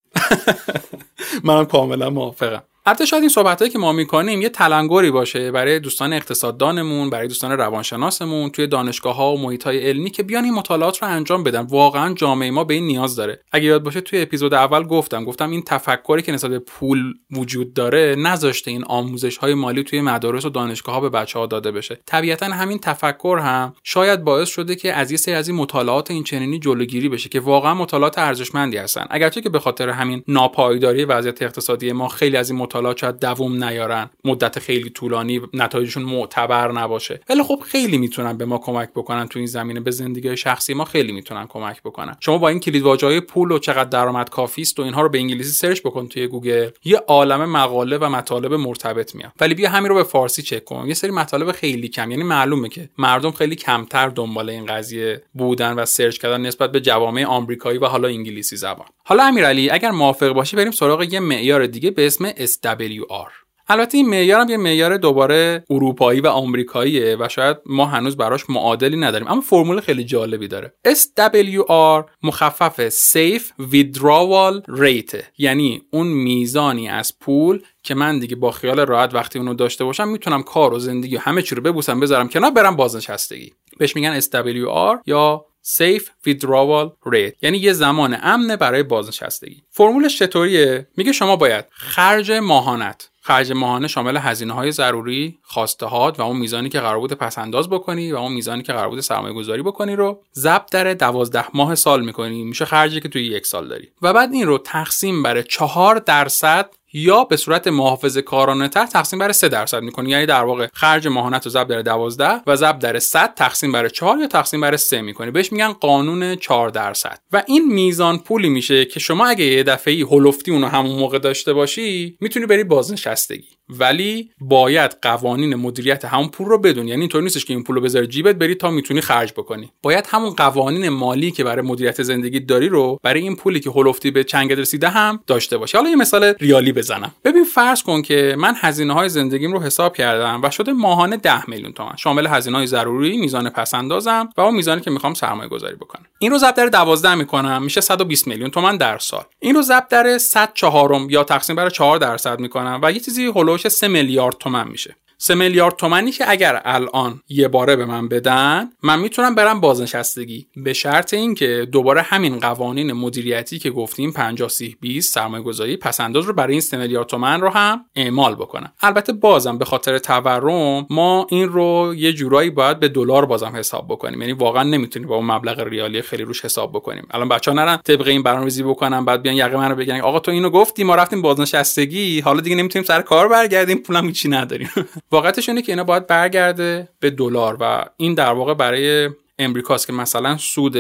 [1.45, 2.63] منم کاملا موافقم.
[2.87, 7.53] البته شاید این صحبت که ما می‌کنیم یه تلنگری باشه برای دوستان اقتصاددانمون برای دوستان
[7.53, 11.61] روانشناسمون توی دانشگاه ها و محیط های علمی که بیان این مطالعات رو انجام بدن.
[11.61, 13.41] واقعا جامعه ما به این نیاز داره.
[13.53, 17.75] اگه یاد باشه توی اپیزود اول گفتم گفتم این تفکری که نسبت به پول وجود
[17.75, 21.73] داره نذاشته این آموزش های مالی توی مدارس و دانشگاه ها به بچه ها داده
[21.73, 21.99] بشه.
[22.07, 26.59] طبیعتا همین تفکر هم شاید باعث شده که از یه از این مطالعات این چنینی
[26.59, 29.07] جلوگیری بشه که واقعا مطالعات ارزشمندی هستن.
[29.11, 33.65] اگرچه که به خاطر همین ناپایداری وضعیت اقتصادی ما خیلی از این مطالعات شاید دووم
[33.65, 34.11] نیارن.
[34.25, 37.21] مدت خیلی طولانی نتایجشون معتبر نباشه.
[37.29, 39.81] ولی خب خیلی می‌تونن به ما کمک بکنن تو این زمینه.
[39.81, 42.17] به زندگی شخصی ما خیلی می‌تونن کمک بکنن.
[42.21, 45.19] شما با این کلیدواژه های پول و چقدر درآمد کافی است و اینها رو به
[45.19, 46.71] انگلیسی search بکن توی گوگل.
[46.85, 49.33] یه عالم مقاله و مطالب مرتبط میاد.
[49.41, 52.11] ولی بیا همین رو به فارسی چک کن یه سری مطالب خیلی کم.
[52.11, 56.81] یعنی معلومه که مردم خیلی کمتر دنبال این قضیه بودن و search کردن نسبت به
[56.81, 58.87] جوامع آمریکایی و حالا انگلیسی زبان.
[59.05, 62.25] حالا امیرعلی اگر موافق باشی بریم سراغ یه معیار دیگه به اسم
[62.67, 63.41] SWR
[63.73, 68.51] البته این معیار هم یه معیار دوباره اروپایی و آمریکاییه و شاید ما هنوز براش
[68.51, 69.29] معادلی نداریم.
[69.29, 70.75] اما فرمول خیلی جالبی داره.
[70.89, 75.25] SWR مخفف Safe Withdrawal Rate.
[75.39, 80.09] یعنی اون میزانی از پول که من دیگه با خیال راحت وقتی اونو داشته باشم
[80.09, 83.53] می‌تونم کار و زندگی و همه چی رو ببوسم بذارم کنار برم بازنشستگی.
[83.79, 87.37] بهش میگن SWR یا Safe Withdrawal Rate.
[87.43, 89.63] یعنی یه زمان امنه برای بازنشستگی.
[89.71, 93.11] فرمولش چطوریه؟ میگه شما باید خرج ماهانت.
[93.23, 97.69] خرج ماهانه شامل هزینه های ضروری، خواسته و اون میزانی که قرار بود پس انداز
[97.69, 101.75] بکنی و اون میزانی که قرار بود سرمایه گذاری بکنی رو ضبط در دوازده ماه
[101.75, 102.45] سال می‌کنی.
[102.45, 103.89] میشه خرجی که توی یک سال داری.
[104.03, 109.19] و بعد این رو تقسیم بر چهار درصد یا به صورت محافظه کارانه تر تقسیم
[109.19, 110.11] بر 3 درصد می‌کنی.
[110.11, 113.89] یعنی در واقع خرج ماهانت رو ضرب در 12 و ضرب در 100 تقسیم بر
[113.89, 115.31] 4 یا تقسیم بر 3 می‌کنی.
[115.31, 117.19] بهش میگن قانون 4 درصد.
[117.33, 121.53] و این میزان پولی میشه که شما اگه یه دفعه هولفتی اونو همون موقع داشته
[121.53, 123.49] باشی می‌تونی بری بازنشستگی.
[123.79, 127.83] ولی باید قوانین مدیریت همون پول رو بدون یعنی اینطور نیستش که این پول رو
[127.83, 129.73] بذاری جیبت بری تا می‌تونی خرج بکنی.
[129.83, 134.11] باید همون قوانین مالی که برای مدیریت زندگی داری رو برای این پولی که هولفتی
[134.11, 135.77] به چنگ رسیده هم داشته باشی.
[135.77, 137.13] حالا یه مثال ریالی بزنم.
[137.25, 141.51] ببین فرض کن که من هزینه های زندگیم رو حساب کردم و شده ماهانه 10
[141.51, 141.97] میلیون تومان.
[141.97, 146.07] شامل هزینه های ضروری میزان پسندازم و اون میزانی که می‌خوام سرمایه گذاری بکنم.
[146.19, 149.25] این رو ضرب در 12 می‌کنم میشه 120 میلیون تومان در سال.
[149.41, 153.27] این رو ضرب در 100 چهارم یا تقسیم بر 4 درصد می‌کنم و یه چیزی
[153.61, 154.97] هولوش 3 میلیارد تومان میشه.
[155.23, 160.47] 3 میلیارد تومنی که اگر الان یه باره به من بدن من می‌تونم برم بازنشستگی.
[160.57, 166.25] به شرط اینکه دوباره همین قوانین مدیریتی که گفتیم 50 30 20 سرمایه گذاری پسنداز
[166.25, 168.73] رو برای این 3 میلیارد تومن رو هم اعمال بکنم.
[168.81, 173.87] البته بازم به خاطر تورم ما این رو یه جورایی باید به دلار بازم حساب
[173.89, 174.21] بکنیم.
[174.21, 177.07] یعنی واقعا نمی‌تونیم با اون مبلغ ریالی خیلی روش حساب بکنیم.
[177.11, 180.51] الان بچا نرن طبق این برنامه‌ریزی بکنن بعد بیان یقه منو بگن آقا تو اینو
[180.51, 184.71] گفتی ما رفتیم بازنشستگی حالا دیگه نمی‌تونیم سر کار برگردیم پولم هیچی نداریم.
[185.13, 189.93] واقعیتش اینه که اینا باید برگرده به دلار و این در واقع برای امریکاست که
[189.93, 190.77] مثلا سود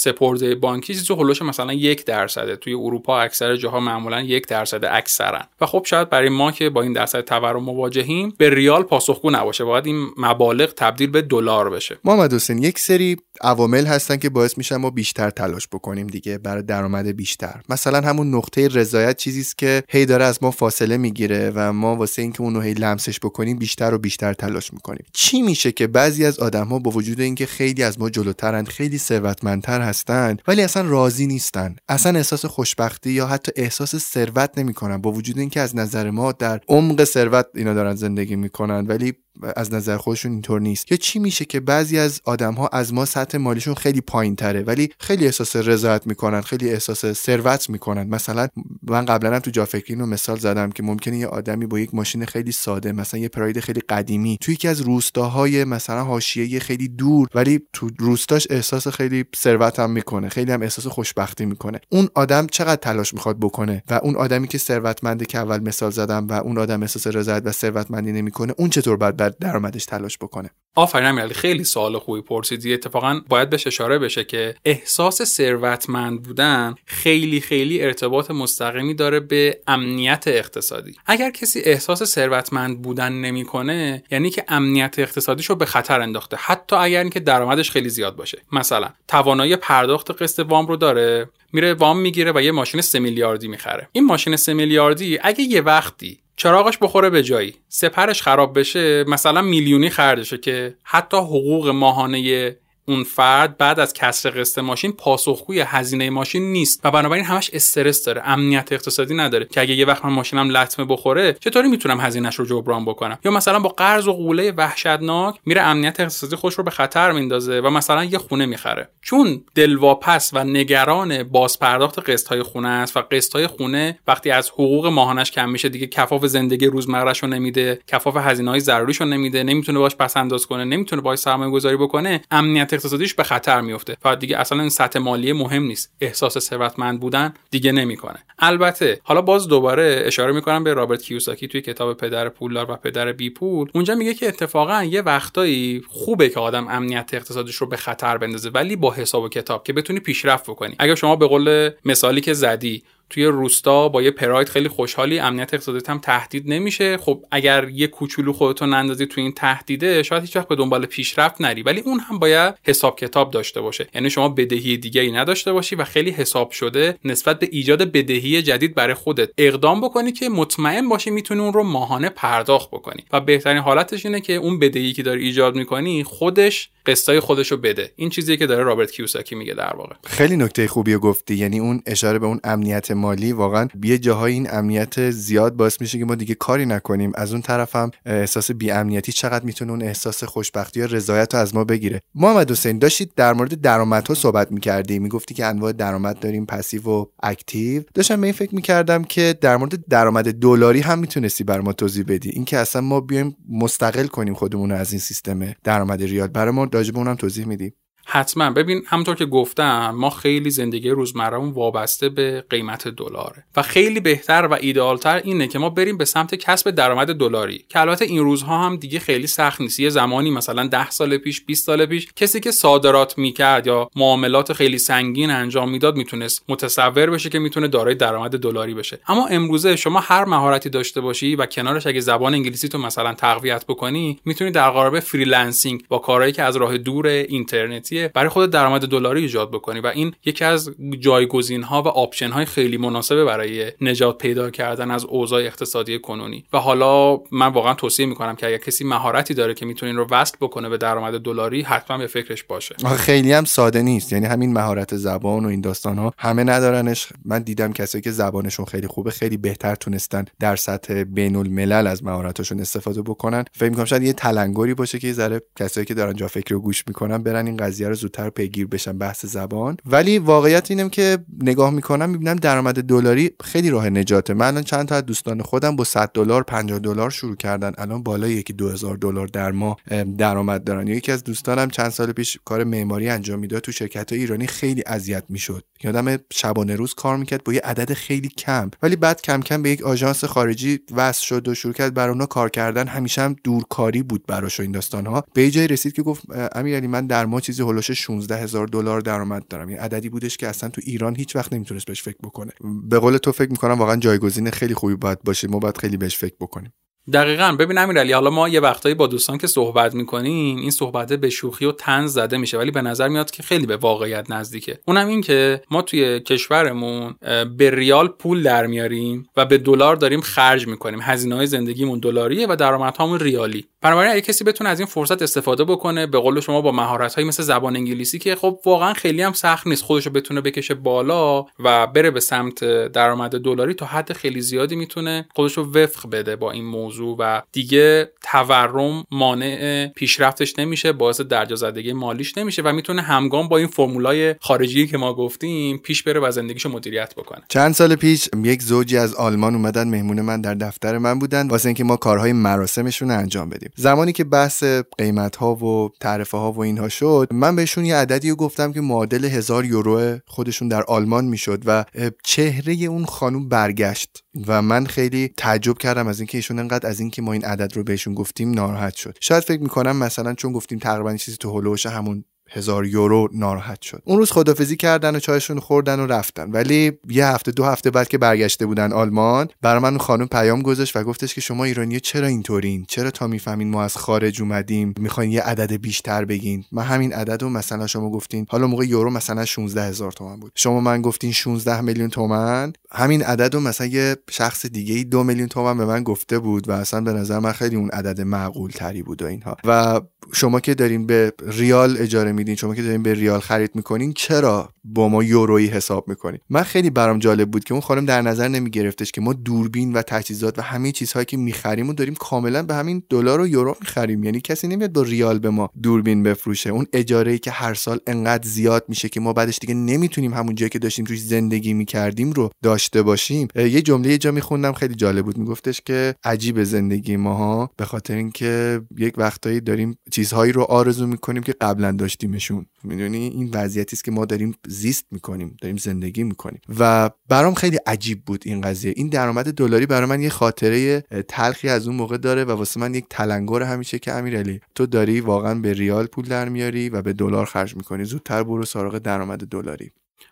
[0.00, 2.56] سپرده بانکی چیزی هلوش مثلا یک درصده.
[2.56, 6.82] توی اروپا اکثر جاها معمولا یک درصد اکثرا و خب شاید برای ما که با
[6.82, 9.64] این درصد تورم مواجهیم به ریال پاسخگو نباشه.
[9.64, 11.98] باید این مبالغ تبدیل به دلار بشه.
[12.04, 16.62] محمد حسین یک سری عوامل هستن که باعث میشن ما بیشتر تلاش بکنیم دیگه برای
[16.62, 17.60] درآمد بیشتر.
[17.68, 21.96] مثلا همون نقطه رضایت چیزی است که هی داره از ما فاصله می‌گیره و ما
[21.96, 25.04] واسه اینکه اونو هی لمسش بکنیم بیشتر و بیشتر تلاش می‌کنیم.
[25.12, 28.98] چی میشه که بعضی از آدم ها با وجود اینکه خیلی از ما جلوترند خیلی
[28.98, 31.76] ثروتمندتر هستند ولی اصلا راضی نیستن.
[31.88, 34.96] اصلا احساس خوشبختی یا حتی احساس ثروت نمی‌کنن.
[34.96, 39.12] با وجود اینکه از نظر ما در عمق ثروت اینا دارن زندگی می‌کنن ولی
[39.56, 40.92] از نظر خودشون اینطور نیست.
[40.92, 44.62] یا چی میشه که بعضی از آدم ها از ما سطح مالیشون خیلی پایین تره
[44.62, 48.08] ولی خیلی احساس رضایت می‌کنن خیلی احساس ثروت می‌کنن.
[48.08, 48.48] مثلا
[48.82, 51.94] من قبلا هم تو جا فکری رو مثال زدم که ممکنه یه آدمی با یک
[51.94, 56.88] ماشین خیلی ساده مثلا یه پراید خیلی قدیمی توی یکی از روستاهای مثلا حاشیه خیلی
[56.88, 60.28] دور ولی تو روستاش احساس خیلی ثروت هم می‌کنه.
[60.28, 61.80] خیلی هم احساس خوشبختی می‌کنه.
[61.88, 66.26] اون آدم چقدر تلاش می‌خواد بکنه و اون آدمی که ثروتمنده که اول مثال زدم
[66.28, 70.50] و اون آدم احساس رضایت و ثروتمندی نمی‌کنه اون چطور بعد بیشتر درآمدش تلاش بکنه؟
[70.74, 72.74] آفرین امیرعلی خیلی سوال خوبی پرسیدی.
[72.74, 79.60] اتفاقا باید بهش اشاره بشه که احساس ثروتمند بودن خیلی خیلی ارتباط مستقیمی داره به
[79.66, 80.94] امنیت اقتصادی.
[81.06, 86.76] اگر کسی احساس ثروتمند بودن نمی‌کنه یعنی که امنیت اقتصادیش رو به خطر انداخته حتی
[86.76, 88.42] اگر اینکه درآمدش خیلی زیاد باشه.
[88.52, 93.48] مثلا توانایی پرداخت قسط وام رو داره میره وام می‌گیره و یه ماشین 3 میلیاردی
[93.48, 93.88] می‌خره.
[93.92, 99.42] این ماشین 3 میلیاردی اگه یه وقتی چراغش بخوره به جایی سپرش خراب بشه مثلا
[99.42, 102.56] میلیونی خردشه که حتی حقوق ماهانه
[102.88, 108.04] اون فرد بعد از کسر قسط ماشین پاسخگوی هزینه ماشین نیست و بنابراین همش استرس
[108.04, 112.34] داره امنیت اقتصادی نداره که اگه یه وقت من ماشینم لطمه بخوره چطوری می‌تونم هزینهش
[112.34, 116.64] رو جبران بکنم؟ یا مثلا با قرض و قوله وحشتناک میره امنیت اقتصادی خوش رو
[116.64, 118.88] به خطر میندازه و مثلا یه خونه می‌خره.
[119.02, 124.50] چون دلواپس و نگران بازپرداخت قسط های خونه است و قسط های خونه وقتی از
[124.50, 129.06] حقوق ماهانش کم میشه دیگه کفاف زندگی روزمرهش رو نمیده کفاف هزینه های ضروریش رو
[129.06, 133.60] نمیده نمی‌تونه باش پس انداز کنه نمی‌تونه باش سرمایه گذاری بکنه امنیت اقتصادیش به خطر
[133.60, 135.92] میفته و دیگه اصلا این سطح مالی مهم نیست.
[136.00, 138.18] احساس ثروتمند بودن دیگه نمی‌کنه.
[138.38, 143.12] البته حالا باز دوباره اشاره می‌کنم به رابرت کیوساکی توی کتاب پدر پولدار و پدر
[143.12, 143.70] بی پول.
[143.74, 148.50] اونجا میگه که اتفاقا یه وقتایی خوبه که آدم امنیت اقتصادیش رو به خطر بندازه
[148.50, 150.74] ولی با حساب و کتاب که بتونی پیشرفت بکنی.
[150.78, 155.54] اگر شما به قول مثالی که زدی توی روستا با یه پراید خیلی خوشحالی امنیت
[155.54, 156.96] اقتصادیت هم تهدید نمیشه.
[156.96, 161.40] خب اگر یه کوچولو خودتون نندازی توی این تهدیده شاید هیچ وقت به دنبال پیشرفت
[161.40, 161.62] نری.
[161.62, 163.86] ولی اون هم باید حساب کتاب داشته باشه.
[163.94, 168.42] یعنی شما بدهی دیگه ای نداشته باشی و خیلی حساب شده نسبت به ایجاد بدهی
[168.42, 173.04] جدید برای خودت اقدام بکنی که مطمئن باشی می‌تونی اون رو ماهانه پرداخت بکنی.
[173.12, 177.56] و بهترین حالتش اینه که اون بدهی که داری ایجاد می‌کنی خودش قسطای خودش رو
[177.56, 177.92] بده.
[177.96, 179.94] این چیزی که داره رابرت کیوساکی میگه در واقع.
[180.04, 181.34] خیلی نکته خوبی گفتی.
[181.34, 185.98] یعنی اون اشاره به اون امنیت مالی واقعا یه جاهای این امنیت زیاد باعث میشه
[185.98, 187.12] که ما دیگه کاری نکنیم.
[187.14, 191.40] از اون طرف هم احساس بی امنیتی چقدر می‌تونه اون احساس خوشبختی یا رضایت رو
[191.40, 192.00] از ما بگیره.
[192.14, 197.04] محمد حسین داشتید در مورد درآمدها صحبت می‌کردی؟ می‌گفتی که انواع درآمد داریم passive و
[197.22, 197.82] active.
[197.94, 202.04] داشتم به این فکر می‌کردم که در مورد درآمد دلاری هم می‌تونستی برا ما توضیح
[202.08, 202.30] بدی.
[202.30, 206.28] اینکه اصلا ما بیایم مستقل کنیم خودمون از این سیستم درآمد ریال.
[206.28, 207.72] برای ما راجب اونم توضیح میدی.
[208.10, 208.50] حتما.
[208.50, 213.44] ببین همونطور که گفتم ما خیلی زندگی روزمرهمون وابسته به قیمت دلاره.
[213.56, 217.64] و خیلی بهتر و ایدئالتر اینه که ما بریم به سمت کسب درآمد دلاری.
[217.68, 219.80] که البته این روزها هم دیگه خیلی سخت نیست.
[219.80, 224.52] یه زمانی مثلا 10 سال پیش 20 سال پیش کسی که صادرات می‌کرد یا معاملات
[224.52, 228.98] خیلی سنگین انجام می‌داد می‌تونست متصور بشه که می‌تونه دارای درآمد دلاری بشه.
[229.08, 234.20] اما امروزه شما هر مهارتی داشته باشی و کنارش اگه زبان انگلیسیتو مثلا تقویت بکنی
[234.24, 239.22] می‌تونی در قالب freelancing یا کارهایی که از راه دور اینترنتی برای خود درآمد دلاری
[239.22, 244.18] ایجاد بکنی و این یکی از جایگزین ها و option های خیلی مناسبه برای نجات
[244.18, 246.44] پیدا کردن از اوضاع اقتصادی کنونی.
[246.52, 250.36] و حالا من واقعا توصیه می‌کنم که اگر کسی مهارتی داره که می‌تونه رو وصل
[250.40, 252.74] بکنه به درآمد دلاری حتما به فکرش باشه.
[252.96, 254.12] خیلی هم ساده نیست.
[254.12, 257.08] یعنی همین مهارت زبان و این داستان ها همه ندارنش.
[257.24, 262.04] من دیدم کسایی که زبانشون خیلی خوبه خیلی بهتر تونستن در سطح بین الملل از
[262.04, 263.44] مهارتاشون استفاده بکنن.
[263.52, 266.60] فکر می‌کنم شاید یه تلنگری باشه که یه ذره کسایی که دارن جا فکر رو
[266.60, 269.76] گوش می‌کنن برن این قضیه رو زودتر پیگیر بشن بحث زبان.
[269.86, 274.34] ولی واقعیت اینم که نگاه می‌کنم می‌بینم درآمد دلاری خیلی راه نجاته.
[274.34, 277.72] من الان چند تا از دوستان خودم با 100 دلار 50 دلار شروع کردن.
[277.78, 279.76] الان بالای یکی 2000 دلار در ماه
[280.18, 280.86] درآمد دارن.
[280.86, 283.62] یکی از دوستانم چند سال پیش کار معماری انجام می‌داد.
[283.62, 285.64] تو شرکت ایرانی خیلی اذیت می‌شد.
[285.82, 288.70] یادم شبانه روز کار می‌کرد با یه عدد خیلی کم.
[288.82, 292.26] ولی بعد کم کم به یک آژانس خارجی وصل شد و شروع کرد برای اونا
[292.26, 292.86] کار کردن.
[292.86, 296.22] همیشه هم دورکاری بود براش این داستان ها به جای رسید که گفت
[296.52, 299.70] امیرعلی من در ماه چیزی هولوش 16 هزار دلار درآمد دارم.
[299.70, 302.52] یه عددی بودش که اصلا تو ایران هیچ وقت نمی‌تونست بهش فکر بکنه.
[302.88, 305.48] به قول تو فکر می‌کنم واقعا جایگزین خیلی خوبی باید باشه.
[305.48, 306.72] ما باید خیلی بهش فکر بکنیم.
[307.12, 307.56] دقیقا.
[307.58, 311.64] ببین امیرعلی حالا ما یه وقتایی با دوستان که صحبت می‌کنیم این صحبت به شوخی
[311.64, 314.78] و تنز زده میشه ولی به نظر میاد که خیلی به واقعیت نزدیکه.
[314.88, 317.14] اونم این که ما توی کشورمون
[317.56, 321.00] به ریال پول در میاریم و به دلار داریم خرج می‌کنیم.
[321.02, 323.66] هزینه های زندگیمون دلاریه و درآمدهامون ریالی.
[323.82, 327.42] بنابراین اگه کسی بتونه از این فرصت استفاده بکنه به قول شما با مهارت مثل
[327.42, 332.10] زبان انگلیسی که خب واقعا خیلی هم سخت نیست خودشو بتونه بکشه بالا و بره
[332.10, 336.97] به سمت درآمد دلاری تا حد خیلی زیادی می‌تونه خودشو وفق بده با این موضوع.
[337.04, 343.56] و دیگه تورم مانع پیشرفتش نمیشه باعث درجا زدگی مالیش نمیشه و می‌تونه همگام با
[343.56, 347.42] این فرمولای خارجی که ما گفتیم پیش بره و زندگیشو مدیریت بکنه.
[347.48, 351.66] چند سال پیش یک زوجی از آلمان اومدن مهمون من در دفتر من بودن واسه
[351.66, 353.70] اینکه ما کارهای مراسمشون انجام بدیم.
[353.76, 354.64] زمانی که بحث
[354.98, 359.24] قیمت ها و تعرفه ها و اینها شد من بهشون یه عددی گفتم که معادل
[359.24, 361.84] هزار یورو خودشون در آلمان می‌شد و
[362.24, 364.24] چهره اون خانوم برگشت.
[364.46, 367.84] و من خیلی تعجب کردم از اینکه ایشون انقدر از اینکه ما این عدد رو
[367.84, 369.18] بهشون گفتیم ناراحت شد.
[369.20, 374.02] شاید فکر می‌کنم مثلا چون گفتیم تقریبا چیزی تو هلوش همون هزار یورو ناراحت شد.
[374.04, 376.50] اون روز خدافزی کردن و چایشون خوردن و رفتن.
[376.50, 380.96] ولی یه هفته دو هفته بعد که برگشته بودن آلمان برای من خانم پیام گذاشت
[380.96, 385.32] و گفتش که شما ایرانی چرا اینطورین؟ چرا تا می‌فهمین ما از خارج اومدیم؟ می‌خواین
[385.32, 388.46] یه عدد بیشتر بگین؟ من همین عدد رو مثلا شما گفتین.
[388.48, 390.52] حالا موقع یورو مثلا 16 هزار تومن بود.
[390.54, 395.24] شما من گفتین 16 میلیون تومن همین عدد رو مثلا یه شخص دیگه ای دو
[395.24, 398.70] میلیون تومن به من گفته بود و اصلا به نظر من خیلی اون عدد معقول
[398.70, 399.56] تری بود و اینها.
[399.64, 400.00] و
[400.32, 404.68] شما که دارین به ریال اجاره میدین؟ شما که دارین به ریال خرید می‌کنین چرا
[404.84, 408.48] با ما یورویی حساب می‌کنین؟ من خیلی برام جالب بود که اون خانم در نظر
[408.48, 412.74] نمیگرفتش که ما دوربین و تجهیزات و همه چیزهایی که می‌خریم و داریم کاملا به
[412.74, 414.24] همین دلار و یورو می‌خریم.
[414.24, 416.70] یعنی کسی نمیاد با ریال به ما دوربین بفروشه.
[416.70, 420.54] اون اجاره ای که هر سال انقدر زیاد میشه که ما بعدش دیگه نمی‌تونیم همون
[420.54, 423.48] جایی که داشتیم توش زندگی می‌کردیم رو داشته باشیم.
[423.56, 425.38] یه جمله یه جا میخوندم خیلی جالب بود.
[425.38, 431.42] میگفتش که عجیب زندگی ماها به خاطر اینکه یک وقتایی داریم چیزهایی رو آرزو می‌کنیم
[431.42, 431.92] که قبلا
[432.32, 436.60] داشتیمشون می‌دونی؟ این وضعیتی است که ما داریم زیست می‌کنیم داریم زندگی می‌کنیم.
[436.78, 438.92] و برام خیلی عجیب بود این قضیه.
[438.96, 442.94] این درآمد دلاری برای من یه خاطره تلخی از اون موقع داره و واسه من
[442.94, 447.12] یک تلنگر همیشه که امیرعلی تو داری واقعا به ریال پول در میاری و به
[447.12, 448.04] دلار خرج می‌کنی.
[448.04, 449.90] زودتر برو سراغ درآمد دلاری.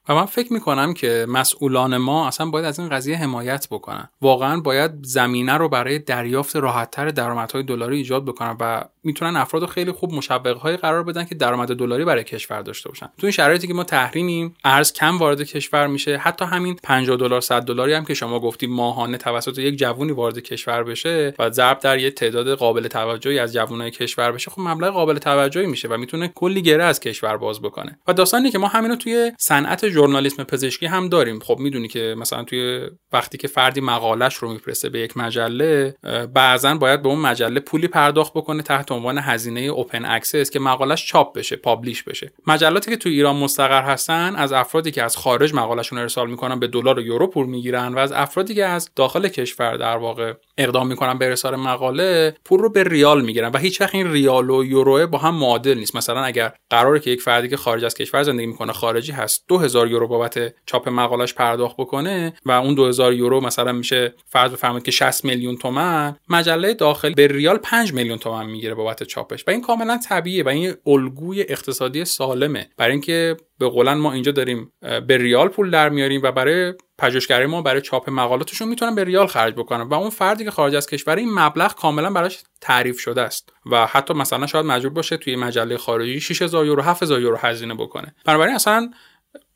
[0.08, 4.08] و من فکر می‌کنم که مسئولان ما اصلا باید از این قضیه حمایت بکنن.
[4.20, 9.92] واقعا باید زمینه رو برای دریافت راحتتر درآمدهای دلاری ایجاد بکنن و می‌تونن افراد خیلی
[9.92, 13.06] خوب مشوق قرار بدن که درآمد دلاری برای کشور داشته باشن.
[13.06, 16.16] تو این شرایطی که ما تحریمیم ارز کم وارد کشور میشه.
[16.16, 20.38] حتی همین 50 دلار 100 دلاری هم که شما گفتی ماهانه توسط یک جوونی وارد
[20.38, 24.92] کشور بشه و ضرب در یه تعداد قابل توجهی از جوانای کشور بشه خب مبلغ
[24.92, 27.98] قابل توجهی میشه و می‌تونه کلی گره از کشور باز بکنه.
[28.08, 31.38] و داستانی که ما همینو توی صنعت journalism پزشکی هم داریم.
[31.38, 35.94] خب می‌دونی که مثلا توی وقتی که فردی مقالش رو میفرسته به یک مجله
[36.34, 41.06] بعضا باید به اون مجله پولی پرداخت بکنه تحت عنوان هزینه open access که مقالش
[41.06, 42.32] چاپ بشه publish بشه.
[42.46, 46.66] مجلاتی که توی ایران مستقر هستن از افرادی که از خارج مقالشون ارسال می‌کنن به
[46.66, 50.86] دلار و یورو پول می‌گیرن و از افرادی که از داخل کشور در واقع اقدام
[50.86, 54.64] می‌کنن به ارسال مقاله پول رو به ریال می‌گیرن و هیچ وقت این ریال و
[54.64, 55.96] یورو با هم معادل نیست.
[55.96, 59.88] مثلا اگر قراره که یک فردی که خارج از کشور زندگی می‌کنه خارجی هست 2000
[59.88, 64.90] یورو بابت چاپ مقالش پرداخت بکنه و اون 2000 یورو مثلا میشه فرض بفرمایید که
[64.90, 69.44] 60 میلیون تومن مجله داخل به ریال 5 میلیون تومن می‌گیره بابت چاپش.
[69.46, 72.68] و این کاملا طبیعیه و این الگوی اقتصادی سالمه.
[72.76, 74.72] برای اینکه به قولن ما اینجا داریم
[75.06, 79.26] به ریال پول در میاریم و برای پژوهشگری ما برای چاپ مقالاتشون می‌تونن به ریال
[79.26, 79.82] خرج بکنن.
[79.82, 83.52] و اون فردی که خارج از کشور این مبلغ کاملا براش تعریف شده است.
[83.70, 88.14] و حتی مثلا شاید مجبور باشه توی مجله خارجی 6000 یورو 7000 یورو هزینه بکنه.
[88.24, 88.90] بنابراین اصلا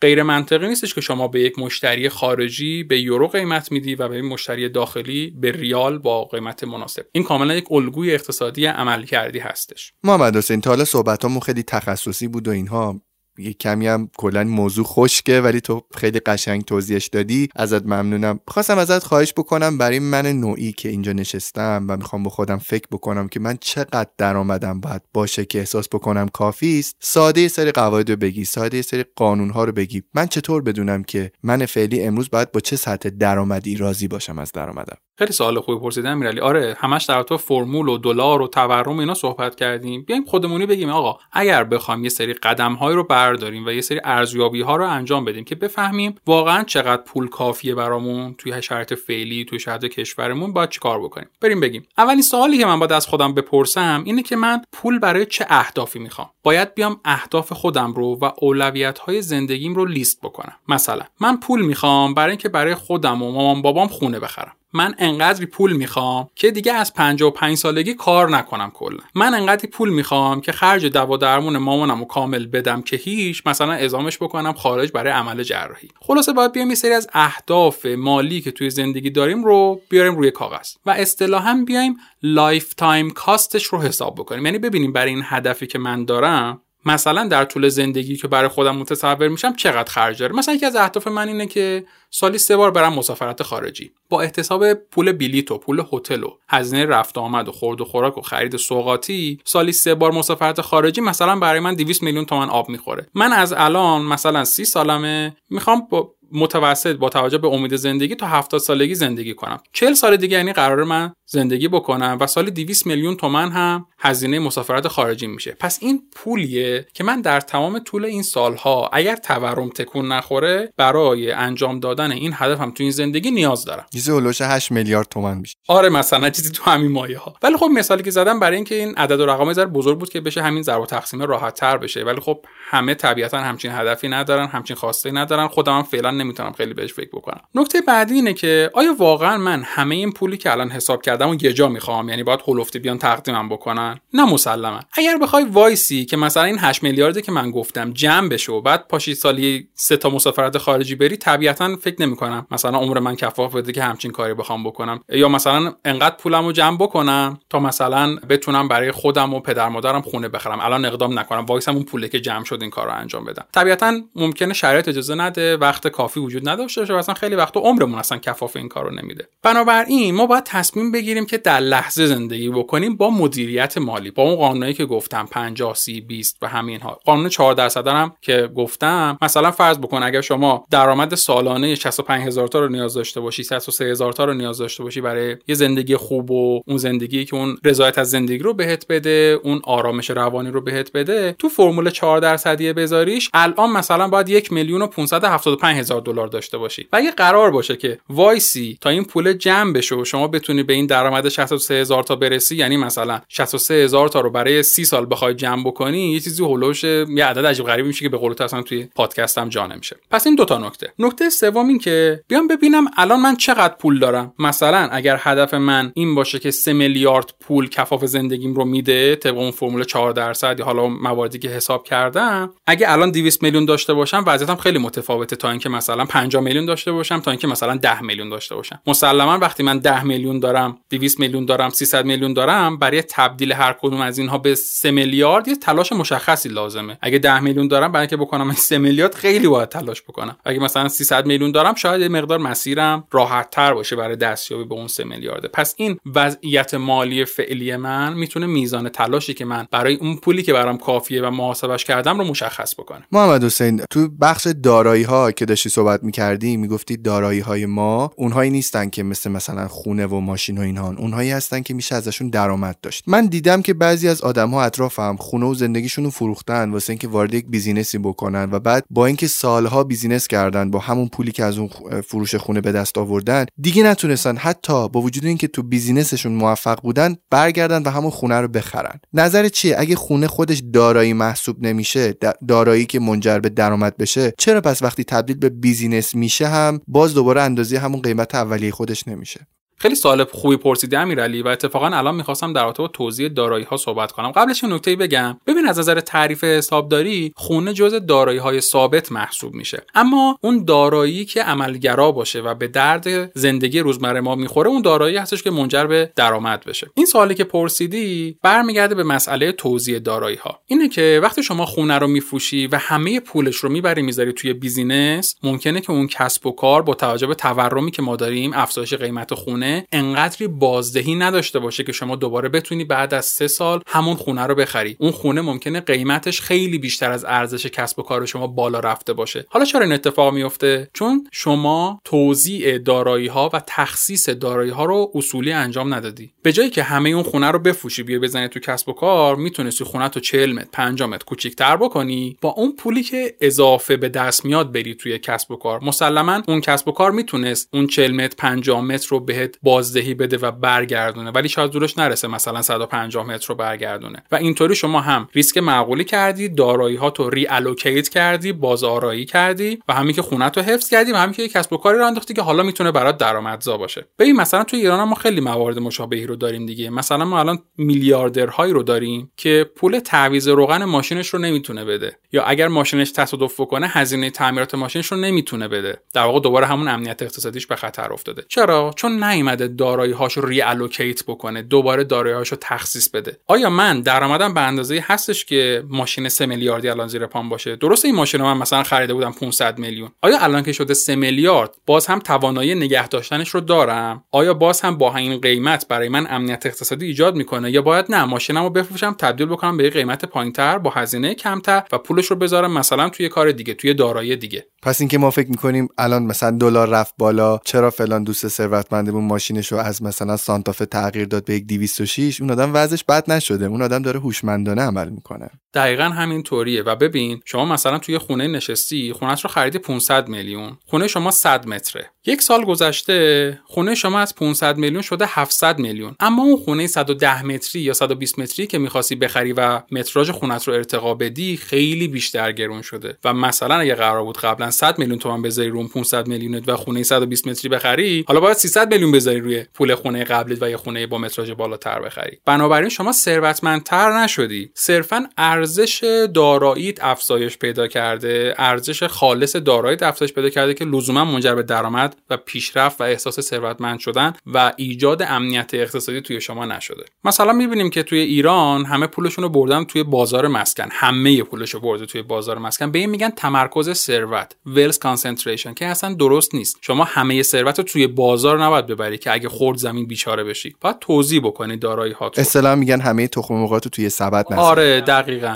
[0.00, 4.18] غیر منطقی نیستش که شما به یک مشتری خارجی به یورو قیمت میدی و به
[4.18, 7.06] یک مشتری داخلی به ریال با قیمت مناسب.
[7.12, 9.92] این کاملا یک الگوی اقتصادی عمل کردی هستش.
[10.04, 13.00] محمد حسین تا حالا صحبتامون خیلی تخصصی بود و اینها.
[13.40, 17.48] یه کمی هم کلا موضوع خشکه ولی تو خیلی قشنگ توضیحش دادی.
[17.56, 18.40] ازت ممنونم.
[18.48, 22.86] خواستم ازت خواهش بکنم برای من نوعی که اینجا نشستم و می‌خوام با خودم فکر
[22.92, 28.10] بکنم که من چقدر درآمدم باید باشه که احساس بکنم کافی است ساده سری قواعد
[28.10, 30.02] رو بگی ساده سری قانون ها رو بگی.
[30.14, 34.52] من چطور بدونم که من فعلی امروز باید با چه سطح درآمدی راضی باشم از
[34.52, 38.98] درآمدم؟ خیلی سوال خوبی پرسیدن میرالی آره همش در تو فرمول و دلار و تورم
[38.98, 40.02] اینا صحبت کردیم.
[40.02, 44.00] بیایم خودمونی بگیم آقا اگر بخوام یه سری قدم های رو برداریم و یه سری
[44.04, 49.44] ارزیابی ها رو انجام بدیم که بفهمیم واقعا چقدر پول کافیه برامون توی شرایط فعلی
[49.44, 51.86] توی شرایط کشورمون باید چیکار بکنیم؟ بریم بگیم.
[51.98, 55.98] اولین سوالی که من باید از خودم بپرسم اینه که من پول برای چه اهدافی
[55.98, 60.56] می‌خوام؟ باید بیام اهداف خودم رو و اولویت های زندگیم رو لیست بکنم.
[60.68, 64.52] مثلا من پول می‌خوام برای اینکه برای خودم و مامان بابام خونه بخرم.
[64.72, 68.98] من انقدری پول می‌خوام که دیگه از 55 سالگی کار نکنم کلا.
[69.14, 73.72] من انقدری پول می‌خوام که خرج دوا درمون مامانم رو کامل بدم که هیچ مثلا
[73.72, 75.88] ازامش بکنم خارج برای عمل جراحی.
[76.00, 80.30] خلاصه باید بیایم یه سری از اهداف مالی که توی زندگی داریم رو بیاریم روی
[80.30, 84.46] کاغذ و اصطلاحا بیایم lifetime cost ش رو حساب بکنیم.
[84.46, 88.76] یعنی ببینیم برای این هدفی که من دارم مثلا در طول زندگی که برای خودم
[88.76, 92.70] متصور میشم چقدر خرج داره؟ مثلا یکی از اهداف من اینه که سالی سه بار
[92.70, 93.90] برم مسافرت خارجی.
[94.08, 98.18] با احتساب پول بلیط و پول هتل و هزینه رفت آمد و خورد و خوراک
[98.18, 102.68] و خرید سوغاتی سالی سه بار مسافرت خارجی مثلا برای من 200 میلیون تومن آب
[102.68, 103.06] می‌خوره.
[103.14, 108.26] من از الان مثلا سی سالمه می‌خوام با متوسط با توجه به امید زندگی تا
[108.26, 109.60] 70 سالگی زندگی کنم.
[109.72, 114.38] 40 سال دیگه یعنی قراره من زندگی بکنم و سال 200 میلیون تومن هم هزینه
[114.38, 115.56] مسافرت خارجی میشه.
[115.60, 121.32] پس این پولیه که من در تمام طول این سالها اگر تورم تکون نخوره برای
[121.32, 123.86] انجام دادن این هدفم تو این زندگی نیاز دارم.
[123.92, 125.54] چیزی هولوش 8 میلیارد تومن میشه.
[125.68, 128.94] آره مثلا چیزی تو همین مایه ها ولی خب مثالی که زدم برای اینکه این
[128.94, 132.04] عدد و رقم ذره بزرگ بود که بشه همین ضرب و تقسیم راحت تر بشه.
[132.04, 135.48] ولی خب همه طبیعتا همچین هدفی ندارن همچین خواسته ندارن.
[135.48, 137.40] خودم هم فعلا نمی‌تونم خیلی بهش فکر بکنم.
[137.54, 141.36] نکته بعدی اینه که آیا واقعا من همه این پولی که الان حساب کردم و
[141.42, 146.16] یه جا می‌خوام؟ یعنی باید هولفتی بیان تقدیمم بکنن؟ نه مسلما اگر بخوای وایسی که
[146.16, 150.10] مثلا این 8 میلیاردی که من گفتم جمع بشه و بعد پاشی سالی سه تا
[150.10, 154.64] مسافرت خارجی بری طبیعتا فکر نمی‌کنم مثلا عمر من کفاف بده که همچین کاری بخوام
[154.64, 155.00] بکنم.
[155.08, 160.02] یا مثلا انقدر پولم رو جمع بکنم تا مثلا بتونم برای خودم و پدر مادرم
[160.02, 160.60] خونه بخرم.
[160.60, 161.44] الان اقدام نکنم.
[161.44, 163.44] وایسم اون پوله که جمع شد این کار انجام بدم.
[163.52, 168.18] طبیعتا ممکنه شرایط اجازه نده وقت کافی وجود نداشته باشه مثلا خیلی وقت عمرمون اصلا
[168.18, 169.28] کفاف این کار رو نمیده.
[169.42, 174.34] بنابراین ما باید تصمیم بگیریم که در لحظه زندگی بکنیم با مدیریت مالی با اون
[174.34, 179.18] قانونی که گفتم 50 30 20 و همین ها قانون 4 درصد هم که گفتم
[179.22, 183.84] مثلا فرض بکن اگر شما درآمد سالانه 65 هزار تا رو نیاز داشته باشی 103
[183.84, 187.56] هزار تا رو نیاز داشته باشی برای یه زندگی خوب و اون زندگی که اون
[187.64, 192.20] رضایت از زندگی رو بهت بده اون آرامش روانی رو بهت بده تو فرمول 4
[192.20, 196.88] درصدی بذاریش الان مثلا باید یک میلیون و 575 هزار دلار داشته باشی.
[196.92, 200.72] و اگه قرار باشه که وایسی تا این پول جمع بشه و شما بتونی به
[200.72, 205.06] این درآمد 63 هزار تا برسی یعنی مثلا 63 هزار تا رو برای 30 سال
[205.10, 208.44] بخوای جمع بکنی یه چیزی هولوش یه عدد عجیب غریبی میشه که به قول تو
[208.44, 209.96] اصلا توی پادکستم جا نمیشه.
[210.10, 210.92] پس این دو تا نکته.
[210.98, 214.34] نکته سوم این که بیام ببینم الان من چقدر پول دارم.
[214.38, 219.38] مثلا اگر هدف من این باشه که 3 میلیارد پول کفاف زندگیم رو میده طبق
[219.38, 223.94] اون فرمول 4 درصد یا حالا مواردی که حساب کردم اگه الان 200 میلیون داشته
[223.94, 228.02] باشم وضعیتم خیلی متفاوته تا اینکه مثلا 50 میلیون داشته باشم تا اینکه مثلا 10
[228.02, 228.80] میلیون داشته باشم.
[228.86, 233.72] مسلما وقتی من 10 میلیون دارم 200 میلیون دارم 300 میلیون دارم برای تبدیل هر
[233.72, 236.98] کدوم از اینها به 3 میلیارد یه تلاش مشخصی لازمه.
[237.00, 240.36] اگه 10 میلیون دارم برای اینکه بکنم 3 میلیارد خیلی باید تلاش بکنم.
[240.44, 244.88] اگه مثلا 300 میلیون دارم شاید مقدار مسیرم راحت تر باشه برای دستیابی به اون
[244.88, 250.16] 3 میلیارد پس این وضعیت مالی فعلی من می‌تونه میزان تلاشی که من برای اون
[250.16, 253.02] پولی که برام کافیه و محاسبش کردم رو مشخص بکنه.
[253.12, 258.50] محمد حسین تو بخش دارایی ها که داشتی صحبت می‌کردی می‌گفتی دارایی های ما اونهایی
[258.50, 262.76] نیستن که مثل مثلا خونه و ماشین و اینها اونهایی هستن که میشه ازشون درآمد
[262.82, 263.04] داشت.
[263.06, 267.08] من دیدم که بعضی از آدم ها اطرافم خونه و زندگیشون رو فروختن واسه اینکه
[267.08, 271.32] وارد یک business ی بکنن و بعد با اینکه سالها business کردن با همون پولی
[271.32, 271.70] که از اون
[272.06, 276.82] فروش خونه به دست آوردن دیگه نتونستن حتی با وجود اینکه تو business شون موفق
[276.82, 279.00] بودن برگردن و همون خونه رو بخرن.
[279.12, 282.14] نظرت چیه؟ اگه خونه خودش دارایی محسوب نمیشه
[282.48, 287.14] دارایی که منجر به درآمد بشه چرا پس وقتی تبدیل به business میشه هم باز
[287.14, 289.46] دوباره اندازه همون قیمت اولیه خودش نمیشه.
[289.82, 293.76] خیلی سوال خوبی پرسیده امیرعلی و اتفاقا الان می‌خواستم در رابطه با توزیع دارایی ها
[293.76, 294.30] صحبت کنم.
[294.30, 295.36] قبلش این نکته بگم.
[295.46, 299.82] ببین از نظر تعریف حسابداری خونه جزء دارایی های ثابت محسوب میشه.
[299.94, 305.16] اما اون دارایی که عملگرا باشه و به درد زندگی روزمره ما می‌خوره اون دارایی
[305.16, 306.90] هستش که منجر به درآمد بشه.
[306.94, 311.98] این سوالی که پرسیدی برمیگرده به مسئله توزیع دارایی ها اینه که وقتی شما خونه
[311.98, 316.52] رو میفروشی و همه پولش رو می‌بری می‌ذاری توی بیزینس ممکنه که اون کسب و
[316.52, 321.84] کار با توجه به تورمی که ما داریم افزایش قیمت خونه انقدری بازدهی نداشته باشه
[321.84, 324.96] که شما دوباره بتونی بعد از سه سال همون خونه رو بخری.
[324.98, 329.46] اون خونه ممکنه قیمتش خیلی بیشتر از ارزش کسب و کار شما بالا رفته باشه.
[329.48, 335.12] حالا چرا این اتفاق میفته؟ چون شما توزیع دارایی ها و تخصیص دارایی ها رو
[335.14, 336.32] اصولی انجام ندادی.
[336.42, 339.84] به جایی که همه اون خونه رو بفروشی بیا بزنی تو کسب و کار می‌تونستی
[339.84, 342.36] خونه تو 40 متر 5 متر کوچیک‌تر بکنی.
[342.40, 345.84] با اون پولی که اضافه به دست میاد بری توی کسب و کار.
[345.84, 350.36] مسلما اون کسب و کار می‌تونست اون 40 متر 5 متر رو بهت بازدهی بده
[350.36, 351.30] و برگردونه.
[351.30, 354.22] ولی شاید دورش نرسه مثلا 150 متر رو برگردونه.
[354.32, 359.78] و اینطوری شما هم ریسک معقولی کردی دارایی ها تو ری الوکیت کردی بازآرایی کردی
[359.88, 362.34] و همین که خونه تو حفظ کردی و همین که کسب و کاری رو انداختی
[362.34, 364.06] که حالا می‌تونه برات درآمدزا باشه.
[364.18, 366.90] ببین مثلا تو ایران ما خیلی موارد مشابهی رو داریم دیگه.
[366.90, 372.16] مثلا ما الان میلیاردرهایی رو داریم که پول تعویض روغن ماشینش رو نمی‌تونه بده.
[372.32, 376.00] یا اگر ماشینش تصادف بکنه هزینه تعمیرات ماشینش رو نمی‌تونه بده.
[376.14, 378.44] در واقع دوباره همون امنیت اقتصادیش به خطر افتاده.
[378.48, 379.12] چرا؟ چون
[379.50, 383.38] نیومده دارایی هاشو ریالوکیت بکنه دوباره دارایی هاشو تخصیص بده.
[383.46, 388.08] آیا من درآمدم به اندازه هستش که ماشین 3 میلیاردی الان زیر پام باشه؟ درسته
[388.08, 390.10] این ماشین رو من مثلا خریده بودم 500 میلیون.
[390.22, 394.80] آیا الان که شده 3 میلیارد باز هم توانایی نگه داشتنش رو دارم؟ آیا باز
[394.80, 398.70] هم با این قیمت برای من امنیت اقتصادی ایجاد می‌کنه؟ یا باید نه ماشینم رو
[398.70, 403.28] بفروشم تبدیل بکنم به قیمت پایینتر با هزینه کمتر و پولش رو بذارم مثلا توی
[403.28, 404.66] کار دیگه توی دارایی دیگه.
[404.82, 409.72] پس اینکه ما فکر می‌کنیم الان مثلا دلار رفت بالا چرا فلان دوست ثروتمندمون ماشینش
[409.72, 413.66] رو از مثلا سانتافه تغییر داد به یک 206 اون آدم وضعش بد نشده.
[413.66, 415.50] اون آدم داره هوشمندانه عمل می‌کنه.
[415.74, 420.78] دقیقا همین طوریه و ببین شما مثلا توی خونه نشستی خونت رو خریدی 500 میلیون.
[420.86, 422.10] خونه شما 100 متره.
[422.26, 426.16] یک سال گذشته خونه شما از 500 میلیون شده 700 میلیون.
[426.20, 430.74] اما اون خونه 110 متری یا 120 متری که می‌خواستی بخری و متراژ خونت رو
[430.74, 433.18] ارتقا بدی خیلی بیشتر گرون شده.
[433.24, 437.02] و مثلا اگه قرار بود قبلا 100 میلیون تومان بذاری رو 500 میلیونت و خونه
[437.02, 441.06] 120 متری بخری حالا باید 300 میلیون بذاری روی پول خونه قبلت و یه خونه
[441.06, 442.38] با متراژ بالاتر بخری.
[442.44, 444.70] بنابراین شما ثروتمندتر نشدی.
[444.74, 445.28] صرفا
[445.60, 451.62] ارزش داراییت افزایش پیدا کرده ارزش خالص داراییت افزایش پیدا کرده که لزوما منجر به
[451.62, 457.04] درآمد و پیشرفت و احساس ثروتمند شدن و ایجاد امنیت اقتصادی توی شما نشده.
[457.24, 460.88] مثلا می‌بینیم که توی ایران همه پولشون رو بردن توی بازار مسکن.
[460.90, 462.90] همه پولش رو برده توی بازار مسکن.
[462.90, 466.76] به این میگن تمرکز ثروت wealth concentration که اصلا درست نیست.
[466.80, 470.74] شما همه ثروت رو توی بازار نباید ببری که اگه خورد زمین بیچاره بشی.
[470.80, 475.49] باید توزیع بکنی دارایی هاتون اصطلاحا میگن همه تخم مرغات توی سبد نذار آره دقیقا.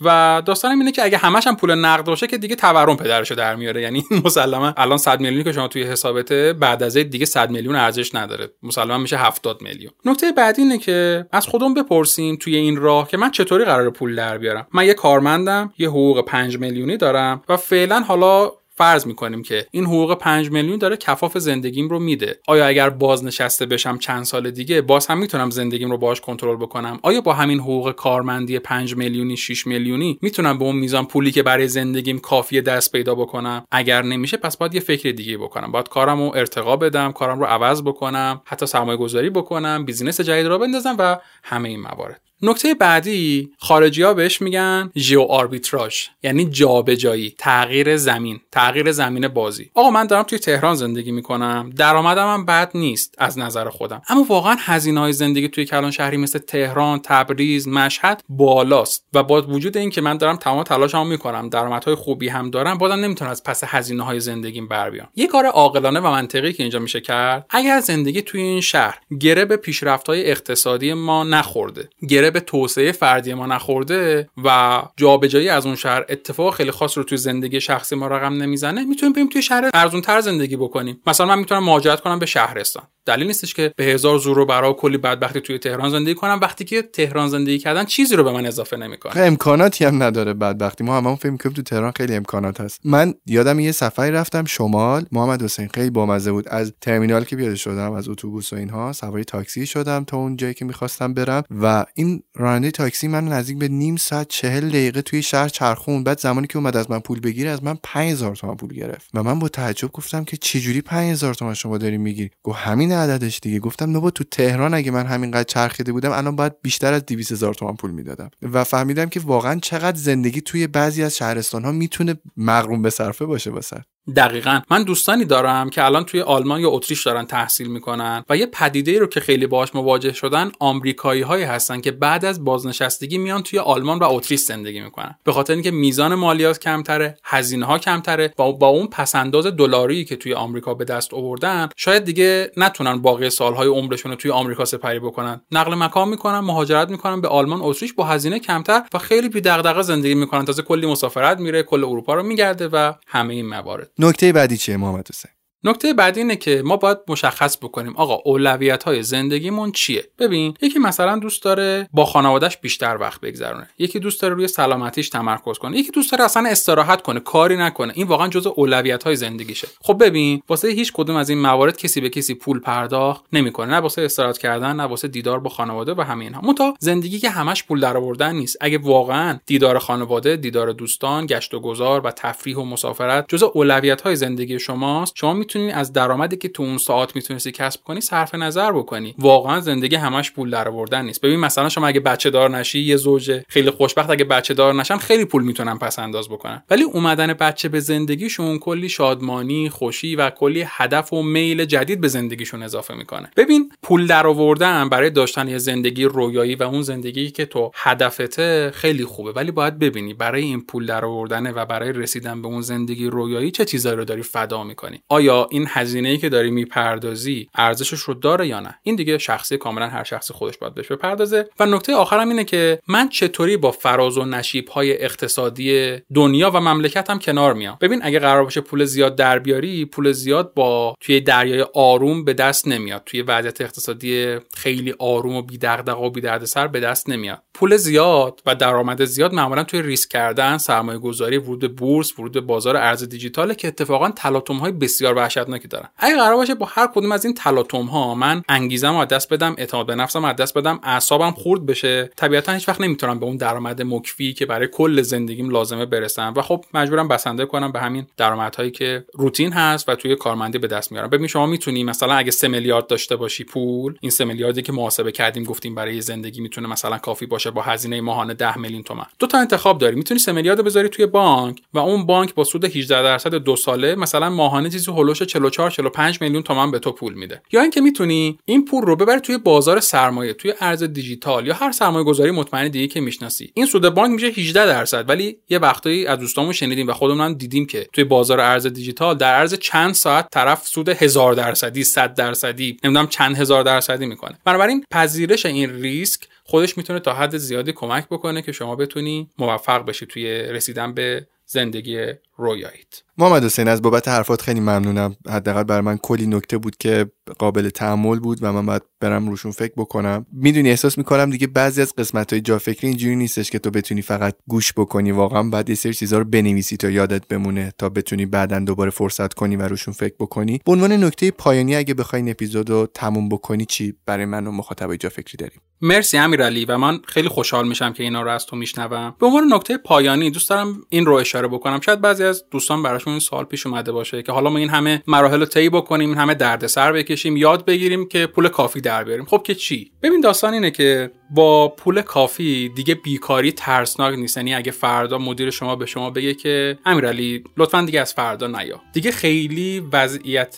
[0.00, 3.56] و داستانم اینه که اگه همش هم پول نقد باشه که دیگه تورم پدرشو در
[3.56, 3.82] میاره.
[3.82, 8.14] یعنی مسلما الان 100 میلیونی که شما توی حسابته بعد از دیگه 100 میلیون ارزش
[8.14, 8.48] نداره.
[8.62, 9.92] مسلما میشه 70 میلیون.
[10.04, 14.16] نکته بعدی اینه که از خودم بپرسیم توی این راه که من چطوری قرار پول
[14.16, 14.66] در بیارم.
[14.72, 19.84] من یه کارمندم یه حقوق 5 میلیونی دارم و فعلا حالا فرض می‌کنیم که این
[19.84, 22.40] حقوق 5 میلیون داره کفاف زندگیم رو میده.
[22.46, 26.98] آیا اگر بازنشسته بشم چند سال دیگه باز هم می‌تونم زندگیم رو باهاش کنترل بکنم؟
[27.02, 31.42] آیا با همین حقوق کارمندی 5 میلیونی 6 میلیونی می‌تونم به اون میزان پولی که
[31.42, 35.72] برای زندگیم کافی دست پیدا بکنم؟ اگر نمیشه پس باید یه فکر دیگه بکنم.
[35.72, 40.46] باید کارم رو ارتقا بدم کارم رو عوض بکنم حتی سرمایه گذاری بکنم business جدید
[40.46, 42.27] راه بندازم و همه این موارد.
[42.42, 49.70] نکته بعدی خارجی ها بهش میگن geo arbitrage یعنی جابجایی تغییر زمین تغییر زمین بازی.
[49.74, 54.02] آقا من دارم توی تهران زندگی می‌کنم درآمدم هم بد نیست از نظر خودم.
[54.08, 59.04] اما واقعا هزینه های زندگی توی کلان شهری مثل تهران تبریز مشهد بالاست.
[59.14, 63.30] و با وجود اینکه من دارم تمام تلاشمو می‌کنم درآمدهای خوبی هم دارم بازم نمی‌تونم
[63.30, 65.08] از پس هزینه های زندگیم بر بیام.
[65.16, 69.44] یه کار عاقلانه و منطقی که اینجا میشه کرد اگر زندگی توی این شهر گره
[69.44, 75.66] به پیشرفت های اقتصادی ما نخورده گره به توسعه فردی ما نخورده و جابجایی از
[75.66, 79.42] اون شهر اتفاق خیلی خاص رو توی زندگی شخصی ما رقم نمی‌زنه می‌تونیم بریم توی
[79.42, 81.00] شهر ارزون تر زندگی بکنیم.
[81.06, 82.82] مثلا من می‌تونم مهاجرت کنم به شهرستان.
[83.06, 86.64] دلیل نیستش که به هزار زور و برا کلی بدبختی توی تهران زندگی کنم وقتی
[86.64, 89.22] که تهران زندگی کردن چیزی رو به من اضافه نمی‌کنه.
[89.22, 90.84] امکاناتی هم نداره بدبختی.
[90.84, 92.80] ما هممون فکر می‌کنیم تو تهران خیلی امکانات هست.
[92.84, 95.04] من یادم یه سفری رفتم شمال.
[95.12, 96.48] محمد حسین خیلی بامزه بود.
[96.48, 100.54] از ترمینال که پیاده شدم از اتوبوس و اینها سواری تاکسی شدم تا اون جایی
[100.54, 101.42] که می‌خواستم برم.
[101.62, 106.20] و این راننده تاکسی من نزدیک به نیم ساعت چهل دقیقه توی شهر چرخون بعد
[106.20, 109.10] زمانی که اومد از من پول بگیره از من 5000 تومان پول گرفت.
[109.14, 113.38] و من با تعجب گفتم که چجوری 5000 تومان شما داری می‌گیری؟ گفت همین عددش
[113.42, 113.58] دیگه.
[113.58, 117.54] گفتم نه تو تهران اگه من همینقدر چرخیده بودم الان باید بیشتر از 200 هزار
[117.54, 118.30] تومان پول می‌دادم.
[118.42, 123.26] و فهمیدم که واقعا چقدر زندگی توی بعضی از شهرستان ها می‌تونه مغروم به صرفه
[123.26, 123.84] باشه واسه.
[124.16, 124.60] دقیقا.
[124.70, 128.98] من دوستانی دارم که الان توی آلمان یا اتریش دارن تحصیل می‌کنن و یه پدیده
[128.98, 133.58] رو که خیلی باهاش مواجه شدن آمریکایی هایی هستن که بعد از بازنشستگی میان توی
[133.58, 135.14] آلمان و اتریش زندگی می‌کنن.
[135.24, 140.16] به خاطر اینکه میزان مالیات کمتره هزینه ها کمتره و با اون پسنداز دلاری که
[140.16, 144.98] توی آمریکا به دست آوردن شاید دیگه نتونن باقی سالهای عمرشون رو توی آمریکا سپری
[144.98, 145.40] بکنن.
[145.52, 149.42] نقل مکان می‌کنن مهاجرت می‌کنن به آلمان اتریش با هزینه کمتر و خیلی بی
[149.82, 150.44] زندگی می‌کنن.
[150.44, 153.90] تازه کلی مسافرت میره کل اروپا رو میگرده و همه این موارد.
[153.98, 155.30] نکته بعدی چیه محمد حسین؟
[155.64, 160.78] نکته بعدی اینه که ما باید مشخص بکنیم آقا اولویت های زندگیمون چیه؟ ببین یکی
[160.78, 165.78] مثلا دوست داره با خانوادهش بیشتر وقت بگذرونه یکی دوست داره روی سلامتیش تمرکز کنه
[165.78, 169.68] یکی دوست داره اصلا استراحت کنه کاری نکنه این واقعا جزء اولویت های زندگیشه.
[169.80, 173.76] خب ببین واسه هیچ کدوم از این موارد کسی به کسی پول پرداخت نمی‌کنه نه
[173.76, 177.64] واسه استراحت کردن نه واسه دیدار با خانواده و همین ها متا زندگی که همش
[177.64, 178.56] پول درآوردن نیست.
[178.60, 184.00] اگه واقعا دیدار خانواده دیدار دوستان گشت و گذار و تفریح و مسافرت جزء اولویت
[184.00, 188.34] های زندگی شماست شما می‌تونی از درآمدی که تو اون ساعت می‌تونستی کسب کنی صرف
[188.34, 189.14] نظر بکنی.
[189.18, 191.20] واقعا زندگی همش پول در نیست.
[191.20, 194.96] ببین مثلا شما اگه بچه دار نشی یه زوج خیلی خوشبخت اگه بچه دار نشن
[194.96, 196.62] خیلی پول می‌تونن پس انداز بکنن.
[196.70, 202.08] ولی اومدن بچه به زندگیشون کلی شادمانی خوشی و کلی هدف و میل جدید به
[202.08, 203.30] زندگیشون اضافه می‌کنه.
[203.36, 208.70] ببین پول در آوردن برای داشتن یه زندگی رویایی و اون زندگی که تو هدفته
[208.74, 209.32] خیلی خوبه.
[209.32, 213.50] ولی باید ببینی برای این پول در آوردن و برای رسیدن به اون زندگی رویایی
[213.50, 215.00] چه چیزایی رو داری فدا می‌کنی.
[215.08, 219.88] آیا این هزینه که داری می‌پردازی ارزشش رو داره یا نه؟ این دیگه شخصی کاملا
[219.88, 221.48] هر شخصی خودش باید بهش بپردازه.
[221.60, 226.60] و نکته آخرم اینه که من چطوری با فراز و نشیب های اقتصادی دنیا و
[226.60, 231.20] مملکتم کنار میام؟ ببین اگه قرار باشه پول زیاد در بیاری پول زیاد با توی
[231.20, 233.02] دریای آروم به دست نمیاد.
[233.06, 237.42] توی وضعیت اقتصادی خیلی آروم و بی دغدغه و بی سر به دست نمیاد.
[237.54, 242.76] پول زیاد و درآمد زیاد معمولا توی ریسک کردن سرمایه گذاری ورود بورس ورود بازار
[242.76, 245.88] ارز دیجیتاله که اتفاقا تلاطم های بسیار وحشتناکی دارن.
[245.98, 249.54] اگه قرار باشه با هر کدوم از این تلاطم ها من انگیزم از دست بدم
[249.58, 253.36] اعتماد به نفسم از دست بدم اعصابم خورد بشه طبیعتا هیچ وقت نمی‌تونم به اون
[253.36, 256.34] درآمد مکفی که برای کل زندگیم لازمه برسم.
[256.36, 260.66] و خب مجبورم بسنده کنم به همین درآمدهایی که روتین هست و توی کارمندی به
[260.66, 261.10] دست میارم.
[261.10, 265.12] ببین شما می‌تونی مثلا اگه 3 میلیارد داشته باشی پول این 3 میلیاردی که محاسبه
[265.12, 269.26] کردیم گفتیم برای زندگی می‌تونه مثلا کافی باشه با هزینه ماهانه 10 میلیون تومن دو
[269.26, 269.96] تا انتخاب داری.
[269.96, 273.94] می‌تونی 3 میلیارد بذاری توی بانک و اون بانک با سود 18 درصد دو ساله
[273.94, 274.90] مثلا ماهانه چیزی
[275.24, 277.42] 44 45 میلیون تومن به تو پول میده.
[277.52, 281.72] یا اینکه می‌تونی این پول رو ببری توی بازار سرمایه توی ارز دیجیتال یا هر
[281.72, 283.52] سرمایه گذاری مطمئن دیگه که می‌شناسی.
[283.54, 285.08] این سود بانک میشه 18 درصد.
[285.08, 289.16] ولی یه وقتایی از دوستامون شنیدیم و خودمون هم دیدیم که توی بازار ارز دیجیتال
[289.16, 294.38] در عرض چند ساعت طرف سود هزار درصدی 100 درصدی نمی‌دونم چند هزار درصدی می‌کنه.
[294.44, 299.84] بنابراین پذیرش این ریسک خودش می‌تونه تا حد زیادی کمک بکنه که شما بتونی موفق
[299.84, 302.06] بشی توی رسیدن به زندگی
[302.36, 305.16] رویاییت محمد حسین از بابت حرفات خیلی ممنونم.
[305.28, 307.06] حداقل بر من کلی نکته بود که
[307.38, 310.26] قابل تحمل بود و من باید برم روشون فکر بکنم.
[310.32, 314.02] می‌دونی احساس می‌کنم دیگه بعضی از قسمت های جا فکری اینجوری نیستش که تو بتونی
[314.02, 315.12] فقط گوش بکنی.
[315.12, 319.34] واقعا بعد یه سری چیزا رو بنویسی تا یادت بمونه تا بتونی بعدا دوباره فرصت
[319.34, 320.60] کنی و روشون فکر بکنی.
[320.64, 324.52] به عنوان نکته پایانی اگه بخوای این اپیزود رو تموم بکنی چی؟ برای من و
[324.52, 325.60] مخاطبای جا فکری داریم.
[325.82, 329.14] مرسی امیرعلی و من خیلی خوشحال میشم که اینا رو از تو میشنوم.
[329.20, 331.80] به عنوان نکته پایانی دوست دارم این رو اشاره بکنم.
[331.80, 335.02] شاید بعضی از دوستان براشون این سوال پیش اومده باشه که حالا ما این همه
[335.06, 339.24] مراحل رو طی بکنیم این همه دردسر بکشیم یاد بگیریم که پول کافی در بیاریم.
[339.24, 344.36] خب که چی؟ ببین داستان اینه که با پول کافی دیگه بیکاری ترسناک نیست.
[344.36, 348.80] یعنی اگه فردا مدیر شما به شما بگه که امیرعلی لطفا دیگه از فردا نیا.
[348.92, 350.56] دیگه خیلی وضعیت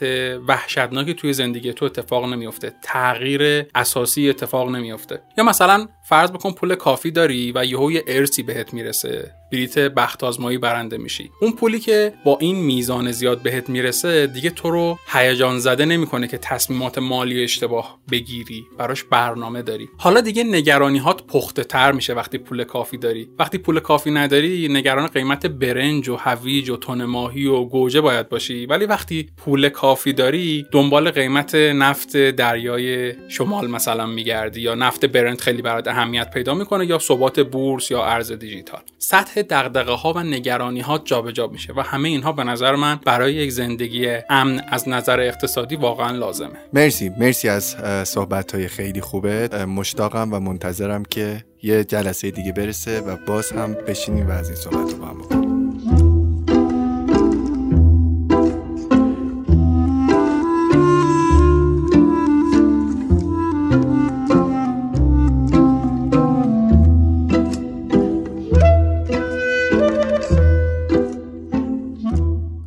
[0.48, 6.74] وحشتناکی توی زندگی تو اتفاق نمیفته تغییر اساسی اتفاق نمیفته یا مثلا فرض بکن پول
[6.74, 9.30] کافی داری و یهو یه ارسی بهت می‌رسه.
[9.52, 11.30] بلیت بخت آزمایی برنده میشی.
[11.40, 16.28] اون پولی که با این میزان زیاد بهت می‌رسه دیگه تو رو هیجان زده نمی‌کنه
[16.28, 18.66] که تصمیمات مالی اشتباه بگیری.
[18.78, 19.88] براش برنامه داری.
[19.98, 23.28] حالا دیگه نگرانی هات پخته تر میشه وقتی پول کافی داری.
[23.38, 28.28] وقتی پول کافی نداری نگران قیمت برنج و هویج و تن ماهی و گوجه باید
[28.28, 28.66] باشی.
[28.66, 35.40] ولی وقتی پول کافی داری دنبال قیمت نفت دریای شمال مثلا میگردی یا نفت برنج
[35.40, 38.80] خیلی برات اهمیت پیدا می‌کنه یا ثبات بورس یا ارز دیجیتال.
[38.98, 43.34] سطح دغدغه ها و نگرانی ها جابجا میشه و همه اینها به نظر من برای
[43.34, 46.56] یک زندگی امن از نظر اقتصادی واقعا لازمه.
[46.72, 47.11] مرسی.
[47.18, 53.16] مرسی از صحبت های خیلی خوبه مشتاقم و منتظرم که یه جلسه دیگه برسه و
[53.26, 55.51] باز هم بشینیم و از این صحبت رو با هم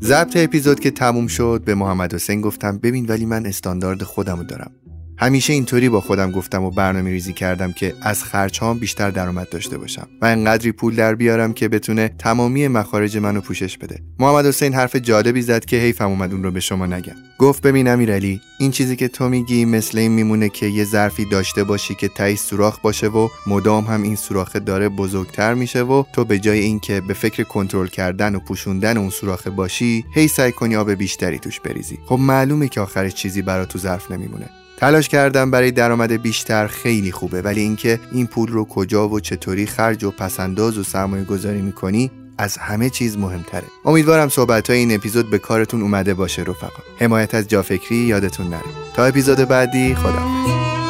[0.01, 2.77] ضبط اپیزود که تموم شد به محمد حسین گفتم.
[2.77, 4.71] ببین ولی من استاندارد خودمو دارم.
[5.17, 9.49] همیشه اینطوری با خودم گفتم و برنامه ریزی کردم که از خرچ هم بیشتر درآمد
[9.49, 13.99] داشته باشم و انقدری پول در بیارم که بتونه تمامی مخارج منو پوشش بده.
[14.19, 17.15] محمد حسین حرف جالبی زد که حیفم اومد اون رو به شما نگم.
[17.39, 21.63] گفت ببین امیرعلی این چیزی که تو میگی مثل این میمونه که یه ظرفی داشته
[21.63, 26.25] باشی که تایی سوراخ باشه و مدام هم این سوراخ داره بزرگتر میشه و تو
[26.25, 30.75] به جای اینکه به فکر کنترل کردن و پوشوندن اون سوراخ باشی هی سعی کنی
[30.75, 31.99] آب بیشتری توش بریزی.
[32.05, 34.62] خب معلومه که آخرش چیزی برا تو ظرف نمیمونه.
[34.83, 36.67] تلاش کردم برای درآمد بیشتر.
[36.67, 37.41] خیلی خوبه.
[37.41, 42.11] ولی اینکه این پول رو کجا و چطوری خرج و پسنداز و سرمایه گذاری می‌کنی
[42.37, 43.63] از همه چیز مهمتره.
[43.85, 46.83] امیدوارم صحبت این اپیزود به کارتون اومده باشه رفقا.
[46.99, 48.61] حمایت از جافکری یادتون نره.
[48.95, 50.82] تا اپیزود بعدی خداحافظ.